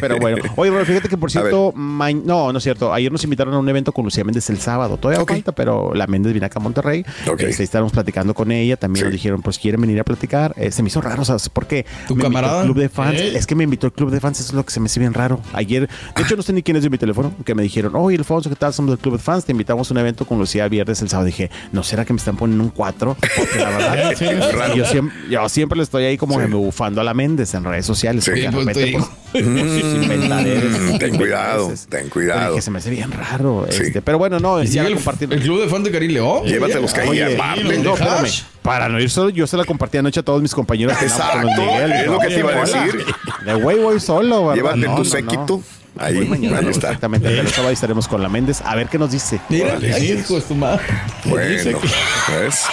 Pero 0.00 0.18
bueno, 0.18 0.42
oye, 0.56 0.70
Raúl, 0.70 0.86
fíjate 0.86 1.08
que 1.08 1.16
por 1.16 1.30
cierto, 1.30 1.72
ma- 1.74 2.12
no, 2.12 2.52
no 2.52 2.58
es 2.58 2.64
cierto. 2.64 2.92
Ayer 2.92 3.10
nos 3.10 3.22
invitaron 3.24 3.54
a 3.54 3.58
un 3.58 3.68
evento 3.68 3.92
con 3.92 4.04
Lucía 4.04 4.24
Méndez 4.24 4.48
el 4.50 4.58
sábado. 4.58 4.96
Todavía 4.96 5.24
falta, 5.24 5.52
pero 5.52 5.94
la 5.94 6.06
Méndez 6.06 6.32
viene 6.32 6.46
acá 6.46 6.58
a 6.58 6.62
Monterrey. 6.62 7.04
Ok. 7.30 7.40
Este, 7.42 7.62
estábamos 7.62 7.92
platicando 7.92 8.34
con 8.34 8.50
ella. 8.52 8.76
También 8.76 9.04
nos 9.06 9.12
dijeron, 9.12 9.42
pues 9.42 9.58
quieren 9.58 9.80
venir 9.80 9.98
a 10.00 10.04
platicar. 10.04 10.54
Eh, 10.56 10.70
se 10.70 10.82
me 10.82 10.88
hizo 10.88 11.00
raro, 11.00 11.24
¿sabes 11.24 11.48
por 11.48 11.66
qué? 11.66 11.84
¿Tu 12.08 12.16
Me 12.16 12.22
camarada? 12.22 12.60
el 12.62 12.66
club 12.66 12.78
de 12.78 12.88
fans. 12.88 13.20
¿Eh? 13.20 13.32
Es 13.36 13.46
que 13.46 13.54
me 13.54 13.64
invitó 13.64 13.86
el 13.86 13.92
club 13.92 14.10
de 14.10 14.20
fans. 14.20 14.40
Eso 14.40 14.50
es 14.50 14.54
lo 14.54 14.64
que 14.64 14.70
se 14.72 14.80
me 14.80 14.86
hace 14.86 15.00
bien 15.00 15.14
raro. 15.14 15.40
Ayer, 15.62 15.88
de 16.16 16.22
hecho 16.22 16.36
no 16.36 16.42
sé 16.42 16.52
ni 16.52 16.62
quién 16.62 16.76
es 16.76 16.82
de 16.82 16.90
mi 16.90 16.98
teléfono, 16.98 17.32
que 17.44 17.54
me 17.54 17.62
dijeron, 17.62 17.92
oye 17.96 18.16
Alfonso, 18.18 18.48
¿qué 18.50 18.56
tal? 18.56 18.72
Somos 18.72 18.90
del 18.92 18.98
Club 18.98 19.16
de 19.16 19.22
Fans, 19.22 19.44
te 19.44 19.52
invitamos 19.52 19.90
a 19.90 19.94
un 19.94 19.98
evento 19.98 20.24
con 20.26 20.38
Lucía 20.38 20.68
viernes 20.68 21.00
el 21.02 21.08
sábado. 21.08 21.26
Dije, 21.26 21.50
¿no 21.72 21.82
será 21.82 22.04
que 22.04 22.12
me 22.12 22.18
están 22.18 22.36
poniendo 22.36 22.64
un 22.64 22.70
4? 22.70 23.16
Porque 23.36 23.58
la 23.58 23.70
verdad, 23.70 24.12
Sí, 24.16 24.24
es 24.26 24.54
raro. 24.54 24.74
yo, 24.74 24.84
siempre, 24.84 25.16
yo 25.30 25.48
siempre 25.48 25.76
le 25.76 25.82
estoy 25.84 26.04
ahí 26.04 26.16
como 26.18 26.38
que 26.38 26.46
me 26.46 26.54
bufando 26.56 27.00
a 27.00 27.04
la 27.04 27.14
Méndez 27.14 27.54
en 27.54 27.64
redes 27.64 27.86
sociales. 27.86 28.24
pues, 28.28 28.66
pues, 28.72 28.96
Mm, 29.34 30.98
ten 30.98 31.16
cuidado, 31.16 31.72
ten 31.88 32.08
cuidado. 32.10 32.50
dije, 32.50 32.62
se 32.62 32.70
me 32.70 32.78
hace 32.78 32.90
bien 32.90 33.10
raro. 33.12 33.66
Sí. 33.70 33.84
Este, 33.84 34.02
pero 34.02 34.18
bueno, 34.18 34.38
no, 34.38 34.62
¿Y 34.62 34.66
ya 34.66 34.84
sigue 34.84 34.94
la 34.94 35.12
el, 35.20 35.32
el 35.32 35.40
club 35.42 35.60
de 35.62 35.68
fan 35.68 35.82
de 35.82 35.90
Cari 35.90 36.08
León? 36.08 36.44
Que 36.44 36.56
aparte. 36.56 36.80
los 36.80 36.94
No, 36.94 37.12
de 37.12 37.92
espérame. 37.94 38.30
Para 38.62 38.88
no 38.88 39.00
ir 39.00 39.10
solo, 39.10 39.30
yo 39.30 39.46
se 39.46 39.56
la 39.56 39.64
compartí 39.64 39.98
anoche 39.98 40.20
a 40.20 40.22
todos 40.22 40.40
mis 40.40 40.54
compañeros. 40.54 40.96
que 40.96 41.06
andaban 41.06 41.48
con 41.48 41.56
Miguel. 41.66 41.92
es 41.92 42.06
lo 42.06 42.18
que 42.20 42.28
te 42.28 42.38
iba 42.38 42.52
a 42.52 42.60
decir. 42.60 43.04
De 43.44 43.54
güey 43.54 43.78
voy 43.80 43.98
solo, 44.00 44.46
¿verdad? 44.46 44.54
Llévate 44.54 44.78
No, 44.78 45.02
tu 45.02 45.04
no, 45.04 45.56
no. 45.58 45.62
Ahí, 45.98 46.26
mañana, 46.26 46.58
ahí 46.58 46.68
está. 46.68 46.88
Exactamente. 46.88 47.28
Pero 47.28 47.48
sábado 47.50 47.70
estaremos 47.72 48.08
con 48.08 48.22
la 48.22 48.28
Méndez. 48.28 48.62
A 48.64 48.74
ver 48.74 48.88
qué 48.88 48.98
nos 48.98 49.10
dice. 49.12 49.40
Mira, 49.48 49.76
hijo 49.98 50.36
de 50.36 50.40
tu 50.40 50.54
madre. 50.54 50.82
Bueno, 51.24 51.78
pues, 52.26 52.64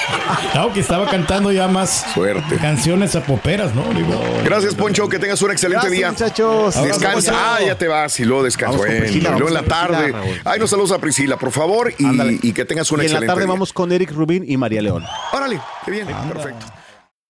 Claro 0.51 0.73
que 0.73 0.79
estaba 0.79 1.09
cantando 1.09 1.51
ya 1.51 1.67
más 1.67 2.05
suerte. 2.13 2.55
canciones 2.57 3.15
apoperas, 3.15 3.75
¿no? 3.75 3.83
Digo, 3.93 4.19
Gracias, 4.43 4.75
Poncho. 4.75 5.09
Que 5.09 5.19
tengas 5.19 5.41
un 5.41 5.51
excelente 5.51 5.87
Gracias, 5.87 5.97
día. 5.97 6.11
muchachos. 6.11 6.81
Descansa. 6.81 7.33
Ah, 7.35 7.59
ya 7.65 7.75
te 7.77 7.87
vas 7.87 8.19
y 8.19 8.25
luego 8.25 8.43
Bueno, 8.43 8.81
Priscila, 8.81 9.29
y 9.29 9.31
luego 9.33 9.47
en 9.47 9.53
la 9.53 9.63
tarde. 9.63 10.13
Ay, 10.45 10.59
nos 10.59 10.69
saludos 10.69 10.91
a 10.91 10.99
Priscila, 10.99 11.37
por 11.37 11.51
favor. 11.51 11.93
Y, 11.97 12.51
que 12.53 12.65
tengas 12.65 12.91
un 12.91 12.99
Y 12.99 13.05
en 13.05 13.07
la 13.07 13.19
excelente 13.19 13.27
tarde 13.27 13.41
día. 13.41 13.51
vamos 13.51 13.73
con 13.73 13.91
Eric 13.91 14.11
Rubin 14.11 14.43
y 14.47 14.57
María 14.57 14.81
León. 14.81 15.03
Órale, 15.33 15.59
qué 15.85 15.91
bien. 15.91 16.07
Perfecto. 16.07 16.65